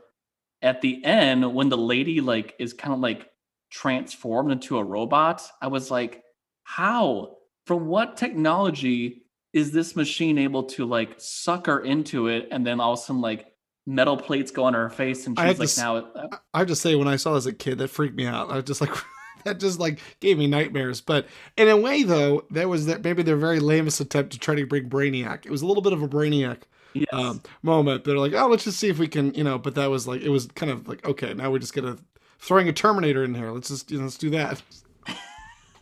[0.62, 3.28] At the end, when the lady like is kind of like
[3.70, 6.22] transformed into a robot, I was like,
[6.64, 7.36] how?
[7.66, 9.22] From what technology
[9.52, 13.02] is this machine able to like suck her into it and then all of a
[13.02, 13.50] sudden like
[13.86, 16.38] metal plates go on her face and I have she's to like s- now uh,
[16.54, 18.50] I have to say, when I saw it as a kid, that freaked me out.
[18.50, 18.90] I was just like,
[19.44, 21.00] that just like gave me nightmares.
[21.00, 21.26] But
[21.56, 24.66] in a way, though, that was that maybe their very lamest attempt to try to
[24.66, 25.46] bring Brainiac.
[25.46, 27.06] It was a little bit of a Brainiac yes.
[27.12, 28.04] um, moment.
[28.04, 29.58] They're like, oh, let's just see if we can, you know.
[29.58, 31.96] But that was like, it was kind of like, okay, now we're just gonna
[32.38, 33.50] throwing a Terminator in here.
[33.50, 34.62] Let's just you know, let's do that.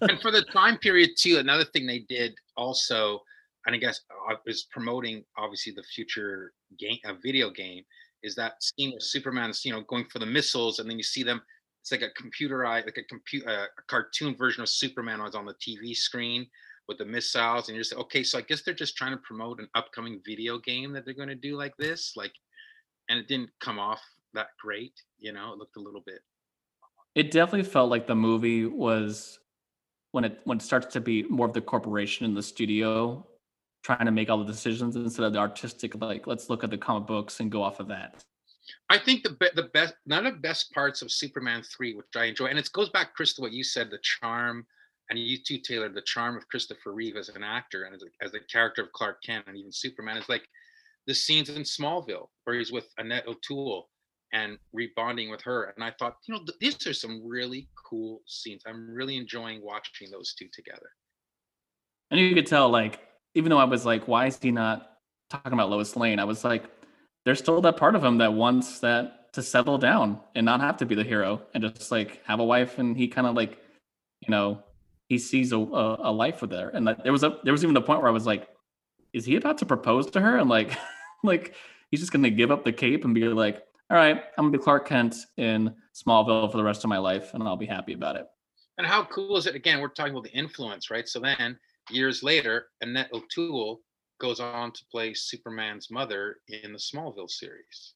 [0.00, 3.22] and for the time period too, another thing they did also,
[3.68, 4.00] and I guess
[4.30, 7.84] uh, is promoting obviously the future game, a video game,
[8.22, 11.22] is that scene where Superman's you know going for the missiles, and then you see
[11.22, 11.42] them.
[11.82, 15.46] It's like a computerized, like a computer, uh, a cartoon version of Superman was on
[15.46, 16.46] the TV screen
[16.88, 18.22] with the missiles, and you're just okay.
[18.22, 21.28] So I guess they're just trying to promote an upcoming video game that they're going
[21.28, 22.32] to do like this, like,
[23.10, 24.00] and it didn't come off
[24.32, 24.94] that great.
[25.18, 26.20] You know, it looked a little bit
[27.18, 29.40] it definitely felt like the movie was
[30.12, 33.26] when it when it starts to be more of the corporation in the studio
[33.88, 36.76] trying to make all the decisions instead of the artistic like let's look at the
[36.76, 38.22] comic books and go off of that
[38.90, 42.06] I think the be- the best none of the best parts of Superman three, which
[42.14, 44.66] I enjoy, and it goes back, Chris, to what you said, the charm,
[45.08, 48.24] and you too, Taylor, the charm of Christopher Reeve as an actor and as a,
[48.24, 50.46] as the character of Clark Kent and even Superman is like
[51.06, 53.88] the scenes in Smallville where he's with Annette O'Toole
[54.34, 58.20] and rebonding with her, and I thought, you know, th- these are some really cool
[58.26, 58.62] scenes.
[58.66, 60.90] I'm really enjoying watching those two together.
[62.10, 63.07] and you could tell like
[63.38, 64.98] even though i was like why is he not
[65.30, 66.64] talking about lois lane i was like
[67.24, 70.76] there's still that part of him that wants that to settle down and not have
[70.76, 73.58] to be the hero and just like have a wife and he kind of like
[74.20, 74.62] you know
[75.08, 77.76] he sees a, a, a life with her and there was a there was even
[77.76, 78.48] a point where i was like
[79.12, 80.76] is he about to propose to her and like
[81.22, 81.54] like
[81.90, 84.62] he's just gonna give up the cape and be like all right, I'm gonna be
[84.62, 88.16] Clark Kent in Smallville for the rest of my life, and I'll be happy about
[88.16, 88.26] it.
[88.76, 89.54] And how cool is it?
[89.54, 91.08] Again, we're talking about the influence, right?
[91.08, 91.58] So then,
[91.90, 93.80] years later, Annette O'Toole
[94.20, 97.94] goes on to play Superman's mother in the Smallville series.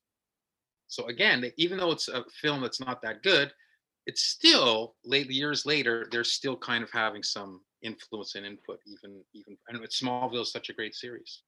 [0.89, 3.53] So again, even though it's a film that's not that good,
[4.07, 9.23] it's still late years later, they're still kind of having some influence and input, even
[9.33, 11.43] even and with Smallville is such a great series.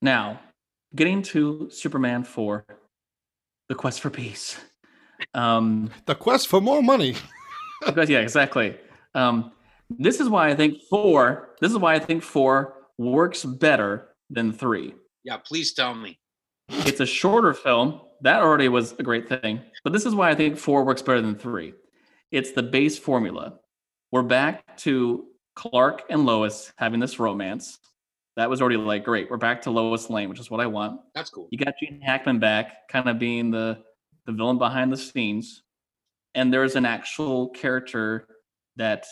[0.00, 0.40] Now,
[0.96, 2.64] getting to Superman 4,
[3.68, 4.56] The Quest for Peace.
[5.34, 7.14] Um, The quest for more money.
[7.86, 8.76] because, yeah, exactly.
[9.14, 9.52] Um,
[9.98, 14.52] this is why I think 4, this is why I think 4 works better than
[14.52, 14.94] 3.
[15.24, 16.18] Yeah, please tell me.
[16.68, 18.00] It's a shorter film.
[18.22, 19.60] That already was a great thing.
[19.84, 21.74] But this is why I think 4 works better than 3.
[22.30, 23.58] It's the base formula.
[24.10, 27.78] We're back to Clark and Lois having this romance.
[28.36, 29.30] That was already like great.
[29.30, 31.00] We're back to Lois Lane, which is what I want.
[31.14, 31.48] That's cool.
[31.50, 33.82] You got Gene Hackman back, kind of being the
[34.26, 35.62] the villain behind the scenes,
[36.34, 38.26] and there's an actual character
[38.76, 39.04] that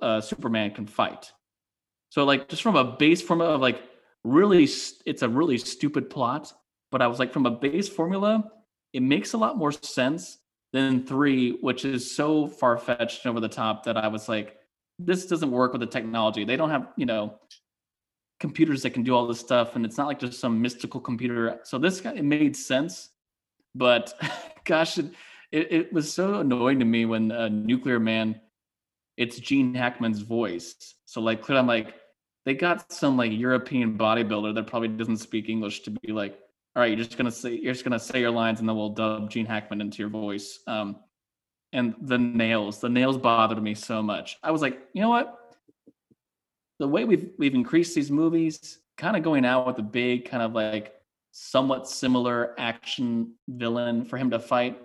[0.00, 1.32] uh, Superman can fight.
[2.10, 3.82] So, like, just from a base formula of like
[4.24, 6.52] really, s- it's a really stupid plot,
[6.90, 8.44] but I was like, from a base formula,
[8.92, 10.38] it makes a lot more sense
[10.72, 14.56] than three, which is so far fetched and over the top that I was like,
[14.98, 16.44] this doesn't work with the technology.
[16.44, 17.38] They don't have, you know,
[18.42, 21.60] computers that can do all this stuff and it's not like just some mystical computer
[21.62, 23.10] so this guy it made sense
[23.76, 24.14] but
[24.64, 25.12] gosh it,
[25.52, 28.40] it, it was so annoying to me when uh, nuclear man
[29.16, 31.94] it's gene hackman's voice so like clearly i'm like
[32.44, 36.38] they got some like european bodybuilder that probably doesn't speak english to be like
[36.74, 38.90] all right you're just gonna say you're just gonna say your lines and then we'll
[38.90, 40.96] dub gene hackman into your voice um
[41.72, 45.38] and the nails the nails bothered me so much i was like you know what
[46.82, 50.42] the way we've we've increased these movies, kind of going out with a big kind
[50.42, 50.92] of like
[51.30, 54.80] somewhat similar action villain for him to fight.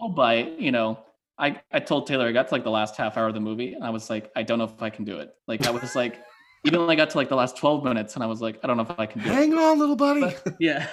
[0.00, 0.58] I'll buy it.
[0.58, 1.00] You know,
[1.38, 3.72] I I told Taylor I got to like the last half hour of the movie
[3.74, 5.30] and I was like, I don't know if I can do it.
[5.46, 6.22] Like I was like,
[6.64, 8.66] even when I got to like the last twelve minutes and I was like, I
[8.66, 9.34] don't know if I can do it.
[9.34, 10.20] Hang on, little buddy.
[10.20, 10.86] But, yeah,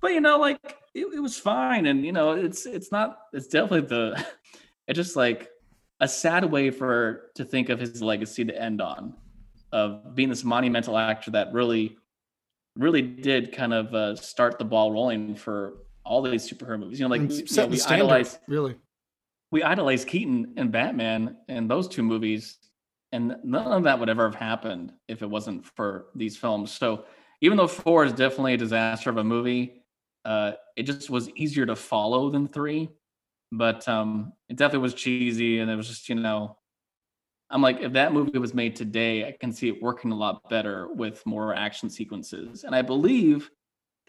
[0.00, 0.58] but you know, like
[0.94, 3.18] it, it was fine, and you know, it's it's not.
[3.32, 4.24] It's definitely the.
[4.88, 5.50] It's just like
[5.98, 9.14] a sad way for to think of his legacy to end on,
[9.72, 11.96] of being this monumental actor that really,
[12.76, 17.00] really did kind of uh, start the ball rolling for all these superhero movies.
[17.00, 18.76] You know, like you know, we standard, idolize really.
[19.50, 22.58] We idolize Keaton and Batman and those two movies,
[23.12, 26.72] and none of that would ever have happened if it wasn't for these films.
[26.72, 27.04] So
[27.40, 29.82] even though four is definitely a disaster of a movie,
[30.24, 32.88] uh, it just was easier to follow than three.
[33.52, 36.58] But um, it definitely was cheesy, and it was just you know,
[37.48, 40.48] I'm like, if that movie was made today, I can see it working a lot
[40.50, 42.64] better with more action sequences.
[42.64, 43.48] And I believe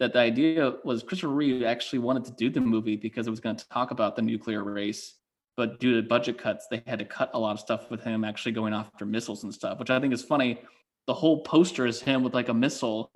[0.00, 3.40] that the idea was Christopher Reeve actually wanted to do the movie because it was
[3.40, 5.17] going to talk about the nuclear race
[5.58, 8.22] but due to budget cuts, they had to cut a lot of stuff with him
[8.24, 10.62] actually going after missiles and stuff, which I think is funny.
[11.08, 13.10] The whole poster is him with like a missile,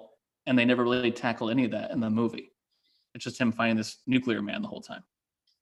[0.47, 2.51] and they never really tackle any of that in the movie.
[3.15, 5.05] It's just him finding this nuclear man the whole time.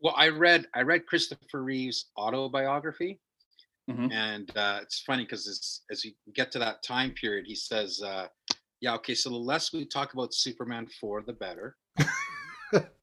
[0.00, 3.20] Well, I read I read Christopher Reeve's autobiography,
[3.90, 4.10] Mhm.
[4.10, 8.00] and uh, it's funny because as as you get to that time period, he says,
[8.02, 8.28] uh,
[8.80, 11.76] "Yeah, okay, so the less we talk about Superman four, the better."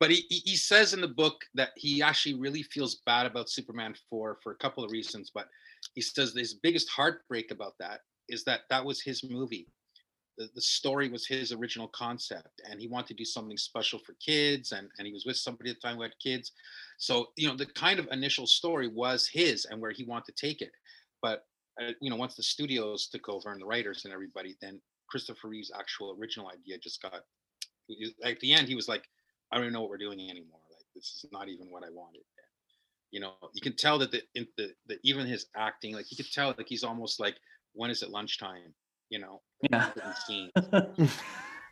[0.00, 3.94] but he, he says in the book that he actually really feels bad about Superman
[4.08, 5.30] four for a couple of reasons.
[5.34, 5.48] But
[5.94, 9.68] he says his biggest heartbreak about that is that that was his movie.
[10.36, 14.14] The, the story was his original concept, and he wanted to do something special for
[14.24, 16.52] kids, and and he was with somebody at the time who had kids.
[16.98, 20.46] So you know the kind of initial story was his, and where he wanted to
[20.46, 20.70] take it.
[21.22, 21.44] But
[21.80, 25.48] uh, you know once the studios took over and the writers and everybody, then Christopher
[25.48, 27.14] Reeve's actual original idea just got.
[28.22, 29.04] At the end, he was like,
[29.50, 30.60] I don't even know what we're doing anymore.
[30.70, 32.22] Like this is not even what I wanted.
[33.10, 36.16] You know, you can tell that the, in the, the even his acting, like you
[36.16, 37.36] could tell like he's almost like
[37.72, 38.74] when is it lunchtime?
[39.08, 39.40] You know,
[39.70, 39.90] Yeah.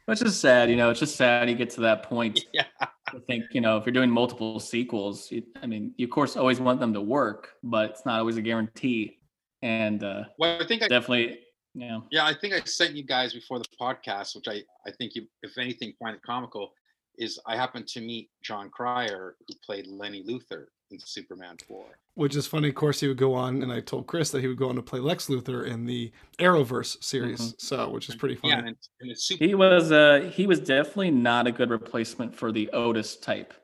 [0.07, 0.91] Which is sad, you know.
[0.91, 2.47] It's just sad you get to that point.
[2.53, 6.11] yeah, I think you know if you're doing multiple sequels, you, I mean, you of
[6.11, 9.19] course always want them to work, but it's not always a guarantee.
[9.63, 11.41] And uh, well, I think I definitely,
[11.75, 15.17] know, yeah, I think I sent you guys before the podcast, which I I think
[15.17, 16.71] you, if anything, find it comical.
[17.19, 21.87] Is I happened to meet Jon Cryer, who played Lenny Luthor in Superman Four.
[22.15, 22.69] Which is funny.
[22.69, 24.77] Of course, he would go on, and I told Chris that he would go on
[24.77, 27.55] to play Lex Luthor in the Arrowverse series.
[27.59, 28.55] So, which is pretty funny.
[28.55, 29.45] Yeah, and, and super.
[29.45, 33.55] he was uh he was definitely not a good replacement for the Otis type.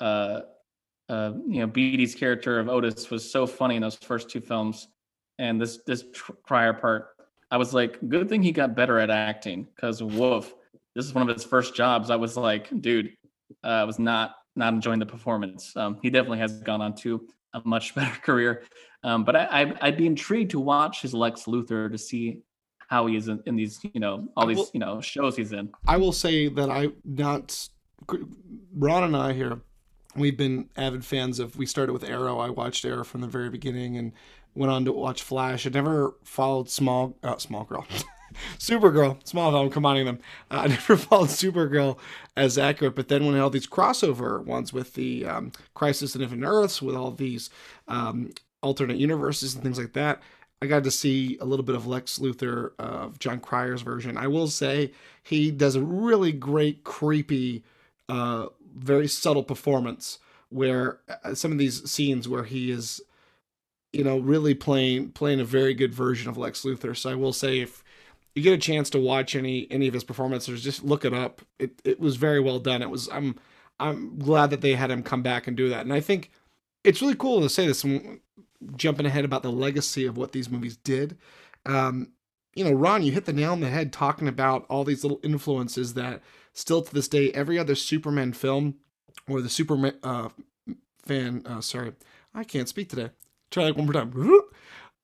[0.00, 0.40] Uh,
[1.08, 4.88] uh, you know, Beatty's character of Otis was so funny in those first two films,
[5.38, 7.08] and this this tr- Cryer part,
[7.50, 10.54] I was like, good thing he got better at acting because woof,
[10.98, 12.10] this is one of his first jobs.
[12.10, 13.12] I was like, dude,
[13.62, 15.72] uh, was not not enjoying the performance.
[15.76, 17.24] Um, he definitely has gone on to
[17.54, 18.64] a much better career.
[19.04, 22.42] Um, but I, I, I'd be intrigued to watch his Lex Luthor to see
[22.88, 25.36] how he is in, in these, you know, all I these, will- you know, shows
[25.36, 25.70] he's in.
[25.86, 27.68] I will say that I not
[28.74, 29.60] Ron and I here.
[30.16, 31.56] We've been avid fans of.
[31.56, 32.40] We started with Arrow.
[32.40, 34.10] I watched Arrow from the very beginning and
[34.56, 35.64] went on to watch Flash.
[35.64, 37.86] I never followed Small uh, Small Girl,
[38.58, 39.64] Supergirl, Smallville.
[39.64, 40.18] I'm combining them.
[40.50, 41.98] Uh, I never followed Supergirl
[42.36, 42.94] as accurate.
[42.94, 46.96] But then when all these crossover ones with the um, Crisis on Infinite Earths, with
[46.96, 47.50] all these
[47.86, 48.30] um,
[48.62, 50.20] alternate universes and things like that,
[50.60, 54.16] I got to see a little bit of Lex Luthor of Jon Cryer's version.
[54.16, 57.62] I will say he does a really great, creepy,
[58.08, 60.18] uh, very subtle performance
[60.48, 63.00] where uh, some of these scenes where he is,
[63.92, 66.96] you know, really playing playing a very good version of Lex Luthor.
[66.96, 67.84] So I will say if
[68.38, 71.42] you get a chance to watch any any of his performances, just look it up.
[71.58, 72.82] It it was very well done.
[72.82, 73.36] It was I'm
[73.80, 75.82] I'm glad that they had him come back and do that.
[75.82, 76.30] And I think
[76.84, 77.84] it's really cool to say this
[78.76, 81.16] jumping ahead about the legacy of what these movies did.
[81.66, 82.12] Um,
[82.54, 85.20] you know, Ron, you hit the nail on the head talking about all these little
[85.22, 86.22] influences that
[86.52, 88.76] still to this day, every other Superman film
[89.28, 90.30] or the Superman uh,
[91.04, 91.92] fan, uh, sorry,
[92.34, 93.10] I can't speak today.
[93.50, 94.12] Try that one more time.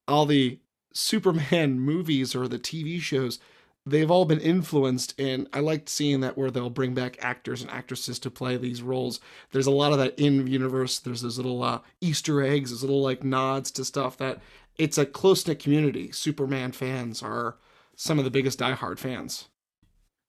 [0.09, 0.59] All the
[0.95, 3.38] Superman movies or the TV shows,
[3.86, 7.70] they've all been influenced, and I liked seeing that where they'll bring back actors and
[7.70, 9.20] actresses to play these roles.
[9.53, 10.99] There's a lot of that in universe.
[10.99, 14.40] There's those little uh, Easter eggs, those little like nods to stuff that
[14.78, 16.11] it's a close knit community.
[16.12, 17.57] Superman fans are
[17.97, 19.49] some of the biggest diehard fans.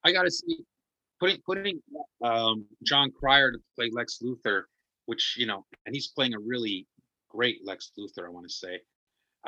[0.03, 0.59] I gotta see
[1.20, 1.82] putting putting
[2.24, 4.63] um, Jon Cryer to play Lex Luthor,
[5.05, 6.88] which you know, and he's playing a really
[7.30, 8.26] great Lex Luthor.
[8.26, 8.80] I want to say.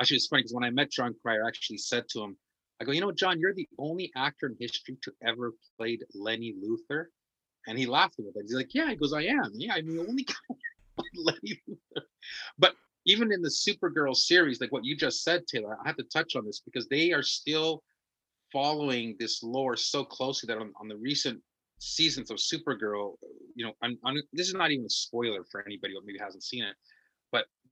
[0.00, 2.36] Actually, it's funny because when I met Jon Cryer, I actually said to him,
[2.80, 6.54] "I go, you know, Jon, you're the only actor in history to ever played Lenny
[6.62, 7.06] Luthor,"
[7.66, 8.42] and he laughed with it.
[8.42, 9.50] He's like, "Yeah," he goes, "I am.
[9.54, 10.54] Yeah, I'm the only guy
[11.14, 12.02] Lenny Luthor."
[12.58, 12.74] But
[13.06, 16.36] even in the Supergirl series, like what you just said, Taylor, I have to touch
[16.36, 17.82] on this because they are still
[18.52, 21.40] following this lore so closely that on, on the recent
[21.80, 23.14] seasons of Supergirl,
[23.54, 26.42] you know, I'm, I'm, this is not even a spoiler for anybody who maybe hasn't
[26.42, 26.74] seen it,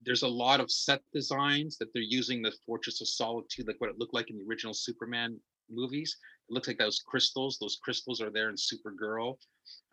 [0.04, 3.90] there's a lot of set designs that they're using the Fortress of Solitude, like what
[3.90, 5.38] it looked like in the original Superman
[5.70, 6.16] movies.
[6.48, 7.58] It looks like those crystals.
[7.58, 9.36] Those crystals are there in Supergirl.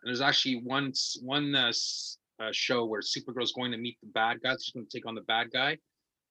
[0.02, 0.92] And there's actually one
[1.22, 1.72] one uh,
[2.40, 4.54] uh, show where Supergirl's going to meet the bad guy.
[4.60, 5.78] She's going to take on the bad guy,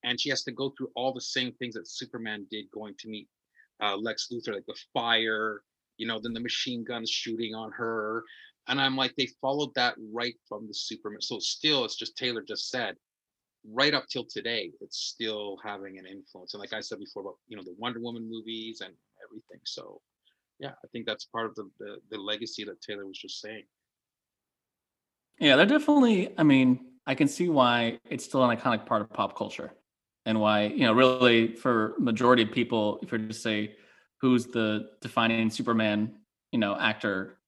[0.04, 3.08] and she has to go through all the same things that Superman did going to
[3.08, 3.28] meet
[3.82, 5.62] uh, Lex Luthor, like the fire,
[5.96, 8.22] you know, then the machine guns shooting on her.
[8.68, 11.20] And I'm like, they followed that right from the Superman.
[11.20, 12.96] So still, it's just Taylor just said,
[13.72, 16.54] right up till today, it's still having an influence.
[16.54, 18.92] And like I said before about, you know, the Wonder Woman movies and
[19.24, 19.60] everything.
[19.64, 20.00] So
[20.58, 23.64] yeah, I think that's part of the the, the legacy that Taylor was just saying.
[25.38, 26.32] Yeah, they're definitely.
[26.38, 29.72] I mean, I can see why it's still an iconic part of pop culture,
[30.26, 33.74] and why you know, really, for majority of people, if you're to say
[34.20, 36.14] who's the defining Superman,
[36.52, 37.38] you know, actor,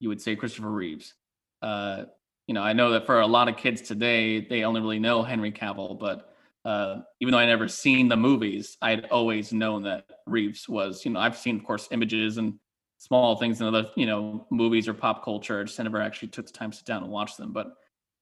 [0.00, 1.14] you would say Christopher Reeves.
[1.62, 2.04] Uh,
[2.46, 5.22] you know, I know that for a lot of kids today, they only really know
[5.22, 6.32] Henry Cavill, but
[6.64, 11.04] uh, even though I never seen the movies, I'd always known that Reeves was.
[11.04, 12.54] You know, I've seen, of course, images and
[12.98, 15.60] small things in other, you know, movies or pop culture.
[15.60, 17.68] I just never actually took the time to sit down and watch them, but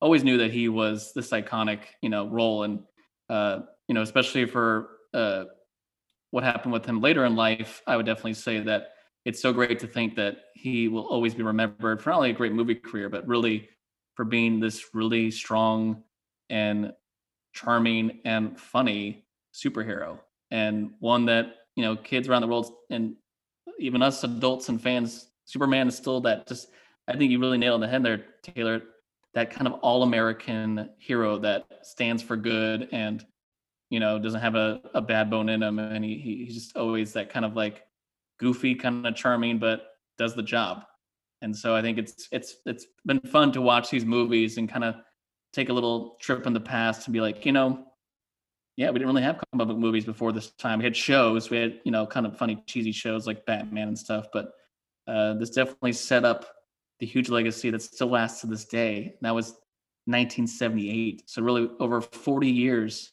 [0.01, 2.65] always knew that he was this iconic, you know, role.
[2.65, 2.81] And,
[3.31, 5.45] uh, you know, especially for uh,
[6.31, 8.89] what happened with him later in life, I would definitely say that
[9.25, 12.35] it's so great to think that he will always be remembered for not only a
[12.35, 13.69] great movie career, but really
[14.15, 16.03] for being this really strong
[16.51, 16.93] and
[17.53, 20.19] charming and funny superhero
[20.51, 23.15] and one that, you know, kids around the world and
[23.79, 26.69] even us adults and fans, Superman is still that just
[27.07, 28.83] I think you really nailed the head there, Taylor.
[29.35, 33.25] That kind of all-American hero that stands for good and
[33.91, 36.77] you know doesn't have a, a bad bone in him, and he, he he's just
[36.77, 37.83] always that kind of like
[38.39, 39.87] goofy, kind of charming, but
[40.19, 40.85] does the job.
[41.45, 44.83] And so I think it's it's it's been fun to watch these movies and kind
[44.83, 44.95] of
[45.53, 47.85] take a little trip in the past and be like, you know,
[48.77, 50.79] yeah, we didn't really have comic book movies before this time.
[50.79, 53.99] We had shows, we had you know kind of funny, cheesy shows like Batman and
[53.99, 54.53] stuff, but
[55.07, 56.47] uh, this definitely set up
[56.99, 59.05] the huge legacy that still lasts to this day.
[59.05, 59.49] And that was
[60.07, 63.13] 1978, so really over 40 years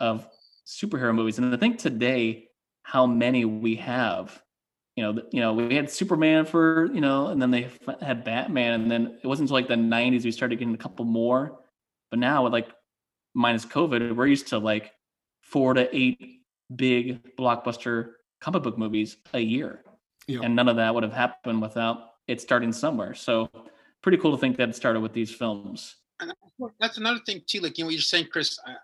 [0.00, 0.26] of
[0.66, 1.38] superhero movies.
[1.38, 2.48] And I think today,
[2.82, 4.42] how many we have.
[5.00, 7.70] You know, you know, we had Superman for you know, and then they
[8.02, 11.06] had Batman, and then it wasn't until like the '90s we started getting a couple
[11.06, 11.58] more.
[12.10, 12.68] But now, with like
[13.32, 14.92] minus COVID, we're used to like
[15.40, 16.42] four to eight
[16.76, 18.10] big blockbuster
[18.42, 19.80] comic book movies a year.
[20.26, 20.40] Yeah.
[20.42, 23.14] And none of that would have happened without it starting somewhere.
[23.14, 23.48] So
[24.02, 25.96] pretty cool to think that it started with these films.
[26.20, 26.34] and
[26.78, 27.60] that's another thing too.
[27.60, 28.58] Like you know, what you're saying, Chris.
[28.66, 28.74] I,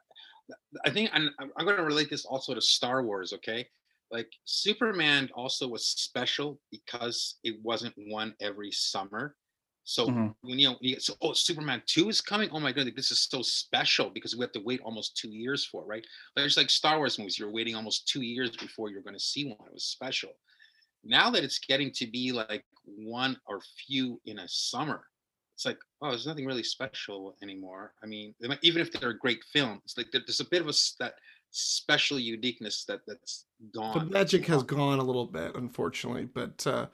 [0.86, 3.34] I think I'm, I'm going to relate this also to Star Wars.
[3.34, 3.68] Okay,
[4.10, 9.36] like Superman also was special because it wasn't one every summer.
[9.84, 10.34] So Mhm.
[10.40, 12.50] when you know, you so oh, Superman two is coming.
[12.50, 15.64] Oh my god, this is so special because we have to wait almost two years
[15.64, 16.06] for it, right?
[16.34, 17.38] Like it's like Star Wars movies.
[17.38, 19.68] You're waiting almost two years before you're going to see one.
[19.68, 20.32] It was special.
[21.04, 25.06] Now that it's getting to be like one or few in a summer,
[25.56, 29.42] it's like oh there's nothing really special anymore i mean even if they're a great
[29.44, 31.14] film it's like there's a bit of a that
[31.56, 36.24] special uniqueness that that's gone The magic has gone a little bit, unfortunately.
[36.24, 36.86] But uh,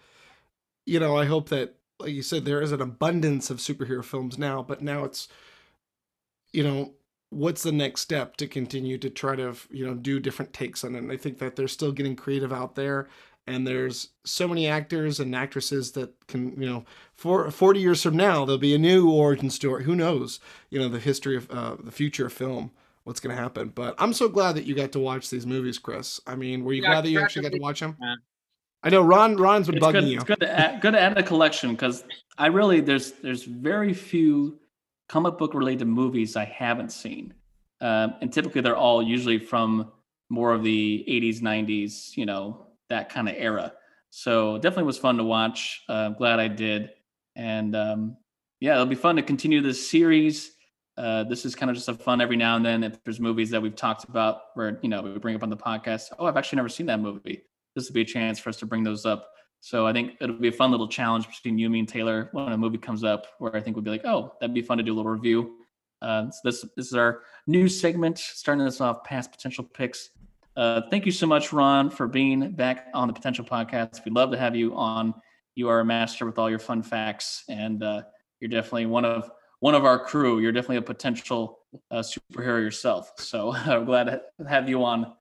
[0.87, 4.39] you know, I hope that, like you said, there is an abundance of superhero films
[4.39, 4.63] now.
[4.63, 5.29] But now it's,
[6.53, 6.95] you know,
[7.31, 10.95] what's the next step to continue to try to, you know, do different takes on
[10.95, 10.99] it?
[10.99, 13.09] And I think that they're still getting creative out there.
[13.47, 16.85] And there's so many actors and actresses that can, you know,
[17.17, 19.83] for 40 years from now, there'll be a new origin story.
[19.83, 20.39] Who knows,
[20.71, 22.71] you know, the history of uh, the future of film,
[23.05, 23.69] what's going to happen.
[23.69, 26.21] But I'm so glad that you got to watch these movies, Chris.
[26.27, 27.99] I mean, were you Yeah, glad that you actually got to watch them?
[27.99, 28.19] man.
[28.83, 29.37] I know Ron.
[29.37, 30.17] Ron's been It's bugging good, you.
[30.17, 32.05] it's good to add, good to add a collection because
[32.39, 34.59] I really there's there's very few
[35.09, 37.35] comic book related movies I haven't seen,
[37.81, 39.93] um, and typically they're all usually from
[40.31, 43.75] more of the 80s, 90s, you know, that kind of era.
[44.11, 45.83] So definitely was fun to watch.
[45.89, 46.91] Uh, I'm glad I did,
[47.37, 48.17] and um,
[48.61, 50.53] yeah, it'll be fun to continue this series.
[50.97, 52.85] Uh, this is kind of just a fun every now and then.
[52.85, 55.57] If there's movies that we've talked about where you know we bring up on the
[55.57, 57.43] podcast, oh, I've actually never seen that movie.
[57.75, 59.29] This would be a chance for us to bring those up.
[59.61, 62.53] So I think it'll be a fun little challenge between you, me, and Taylor when
[62.53, 64.85] a movie comes up, where I think we'd be like, oh, that'd be fun to
[64.85, 65.57] do a little review.
[66.03, 70.11] Uh, so this this is our new segment, starting this off past potential picks.
[70.57, 74.05] Uh, thank you so much, Ron, for being back on the Potential Podcast.
[74.05, 75.15] We'd love to have you on.
[75.55, 78.03] You are a master with all your fun facts, and uh,
[78.41, 79.31] you're definitely one of
[79.63, 80.41] one of our crew.
[80.41, 81.61] You're definitely a potential
[81.93, 83.13] uh, superhero yourself.
[83.19, 85.13] So I'm glad to have you on.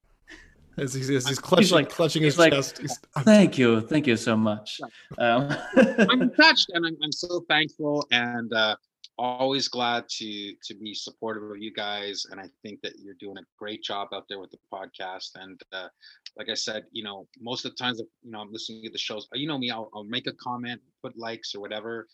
[0.79, 2.79] As he's, as he's clutching, like- clutching he's his like, chest.
[2.79, 4.81] He's, Thank you, thank you so much.
[5.19, 8.75] Um, i'm touched and I'm, I'm so thankful and uh
[9.21, 13.37] always glad to to be supportive of you guys and i think that you're doing
[13.37, 15.87] a great job out there with the podcast and uh
[16.37, 18.97] like i said you know most of the times you know i'm listening to the
[18.97, 22.07] shows you know me i'll, I'll make a comment put likes or whatever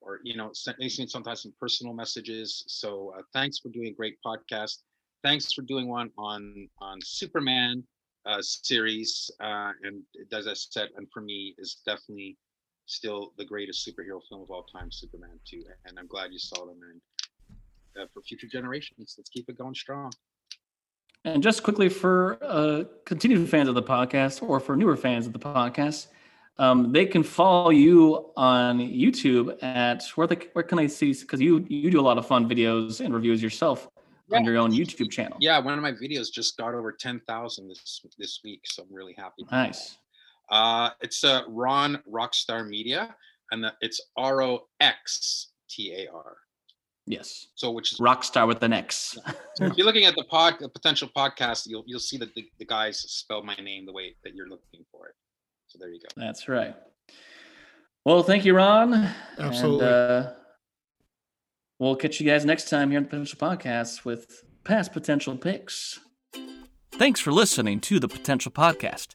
[0.00, 4.78] or you know sometimes some personal messages so uh, thanks for doing a great podcast.
[5.22, 7.82] Thanks for doing one on on superman
[8.26, 10.02] uh series uh and
[10.32, 12.36] as i said and for me is definitely
[12.86, 15.62] still the greatest superhero film of all time, Superman 2.
[15.86, 16.78] And I'm glad you saw them.
[16.90, 17.00] And
[18.02, 20.12] uh, for future generations, let's keep it going strong.
[21.24, 25.32] And just quickly for uh, continued fans of the podcast or for newer fans of
[25.32, 26.08] the podcast,
[26.58, 31.12] um, they can follow you on YouTube at where they, where can I see?
[31.12, 33.88] Because you you do a lot of fun videos and reviews yourself
[34.32, 35.36] on your own YouTube channel.
[35.40, 39.14] Yeah, one of my videos just got over 10,000 this this week, so I'm really
[39.16, 39.44] happy.
[39.50, 39.98] Nice.
[40.50, 43.14] Uh, it's uh, Ron Roxtar Media,
[43.50, 46.36] and the, it's R O X T A R.
[47.06, 47.48] Yes.
[47.54, 49.18] So, which is Rockstar with an X.
[49.56, 52.46] so if you're looking at the pod, the potential podcast, you'll you'll see that the,
[52.58, 55.14] the guys spell my name the way that you're looking for it.
[55.66, 56.08] So there you go.
[56.16, 56.74] That's right.
[58.04, 59.08] Well, thank you, Ron.
[59.38, 59.86] Absolutely.
[59.86, 60.32] And, uh,
[61.78, 66.00] we'll catch you guys next time here on the Potential Podcast with past potential picks.
[66.92, 69.14] Thanks for listening to the Potential Podcast.